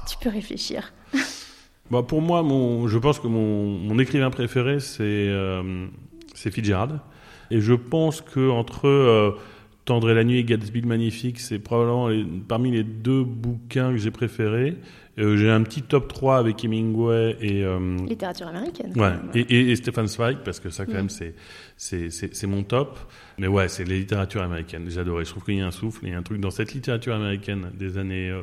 Tu 0.10 0.17
peux 0.22 0.30
réfléchir. 0.30 0.93
Bah, 1.89 2.04
pour 2.04 2.22
moi, 2.22 2.43
mon, 2.43 2.89
je 2.89 2.98
pense 2.98 3.17
que 3.17 3.28
mon, 3.28 3.65
mon 3.80 3.98
écrivain 3.98 4.30
préféré, 4.30 4.82
c'est 4.82 5.04
euh, 5.06 5.88
Fitzgerald. 6.36 7.00
Et 7.50 7.62
je 7.62 7.74
pense 7.74 8.20
que 8.20 8.50
entre 8.50 8.89
euh, 8.89 9.32
Tendre 9.86 10.10
et 10.10 10.13
la 10.13 10.26
nuit 10.26 10.38
et 10.39 10.43
Gatsby 10.43 10.82
le 10.82 10.88
magnifique, 10.89 11.39
c'est 11.39 11.60
probablement 11.60 12.10
les- 12.10 12.26
parmi 12.26 12.72
les 12.72 12.84
deux 12.84 13.24
bouquins 13.24 13.91
que 13.91 13.98
j'ai 13.98 14.12
préférés. 14.12 14.76
Euh, 15.19 15.36
j'ai 15.38 15.49
un 15.49 15.63
petit 15.63 15.82
top 15.82 16.08
3 16.13 16.38
avec 16.38 16.63
Hemingway 16.63 17.36
et, 17.41 17.63
euh, 17.63 17.97
Littérature 18.08 18.47
américaine. 18.47 18.93
Ouais, 18.95 19.13
et, 19.34 19.39
et, 19.41 19.71
et 19.71 19.75
Stefan 19.75 20.08
Zweig, 20.08 20.38
parce 20.45 20.60
que 20.60 20.69
ça, 20.69 20.86
quand 20.86 20.91
Mm. 20.91 20.95
même, 20.95 21.10
c'est, 21.10 21.34
c'est, 21.75 22.10
c'est, 22.12 22.36
c'est 22.36 22.47
mon 22.47 22.63
top. 22.63 22.99
Mais 23.39 23.47
ouais, 23.47 23.67
c'est 23.67 23.84
la 23.86 23.95
littérature 23.95 24.41
américaine. 24.43 24.86
J'ai 24.89 24.99
adoré. 24.99 25.25
Je 25.25 25.32
trouve 25.32 25.43
qu'il 25.43 25.56
y 25.56 25.62
a 25.62 25.65
un 25.67 25.71
souffle, 25.71 26.01
il 26.03 26.10
y 26.12 26.13
a 26.13 26.17
un 26.17 26.23
truc 26.23 26.39
dans 26.39 26.51
cette 26.51 26.73
littérature 26.73 27.15
américaine 27.15 27.71
des 27.73 27.97
années, 27.97 28.30
euh, 28.30 28.41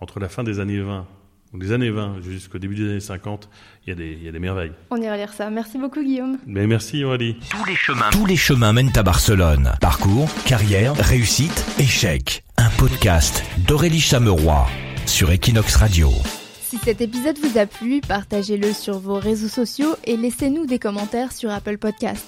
entre 0.00 0.20
la 0.20 0.28
fin 0.30 0.42
des 0.42 0.58
années 0.60 0.80
20, 0.80 1.06
ou 1.52 1.58
des 1.58 1.72
années 1.72 1.90
20 1.90 2.20
jusqu'au 2.22 2.58
début 2.58 2.76
des 2.76 2.88
années 2.88 3.00
50, 3.00 3.50
il 3.86 3.90
y 3.90 3.92
a 3.92 3.96
des, 3.96 4.12
il 4.12 4.22
y 4.24 4.28
a 4.28 4.32
des 4.32 4.38
merveilles. 4.38 4.72
On 4.90 4.96
ira 4.96 5.16
lire 5.18 5.32
ça. 5.32 5.50
Merci 5.50 5.78
beaucoup 5.78 6.02
Guillaume. 6.02 6.38
Mais 6.46 6.66
merci, 6.66 7.04
Aurélie. 7.04 7.36
Tous 7.50 7.64
les 7.66 7.74
chemins, 7.76 8.08
tous 8.12 8.24
les 8.24 8.36
chemins 8.36 8.72
mènent 8.72 8.92
à 8.96 9.02
Barcelone. 9.02 9.72
Parcours, 9.80 10.28
carrière, 10.46 10.94
réussite, 10.96 11.66
échec. 11.78 12.44
Un 12.56 12.70
podcast 12.78 13.44
d'Aurélie 13.66 14.00
Chameroy 14.00 14.66
sur 15.10 15.32
Equinox 15.32 15.74
Radio. 15.74 16.08
Si 16.62 16.78
cet 16.78 17.00
épisode 17.00 17.36
vous 17.38 17.58
a 17.58 17.66
plu, 17.66 18.00
partagez-le 18.00 18.72
sur 18.72 19.00
vos 19.00 19.18
réseaux 19.18 19.48
sociaux 19.48 19.96
et 20.04 20.16
laissez-nous 20.16 20.66
des 20.66 20.78
commentaires 20.78 21.32
sur 21.32 21.50
Apple 21.50 21.78
Podcast. 21.78 22.24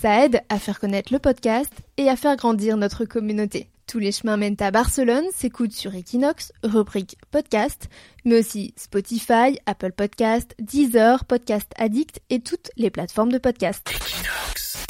Ça 0.00 0.24
aide 0.24 0.40
à 0.48 0.58
faire 0.58 0.80
connaître 0.80 1.12
le 1.12 1.18
podcast 1.18 1.72
et 1.98 2.08
à 2.08 2.16
faire 2.16 2.36
grandir 2.36 2.78
notre 2.78 3.04
communauté. 3.04 3.68
Tous 3.86 3.98
les 3.98 4.12
chemins 4.12 4.38
mènent 4.38 4.56
à 4.60 4.70
Barcelone 4.70 5.26
s'écoutent 5.34 5.74
sur 5.74 5.94
Equinox, 5.94 6.52
rubrique 6.62 7.18
podcast, 7.30 7.88
mais 8.24 8.40
aussi 8.40 8.72
Spotify, 8.78 9.58
Apple 9.66 9.92
Podcast, 9.92 10.54
Deezer, 10.58 11.26
Podcast 11.26 11.70
Addict 11.76 12.20
et 12.30 12.40
toutes 12.40 12.70
les 12.76 12.90
plateformes 12.90 13.32
de 13.32 13.38
podcast. 13.38 13.86
Equinox. 13.90 14.81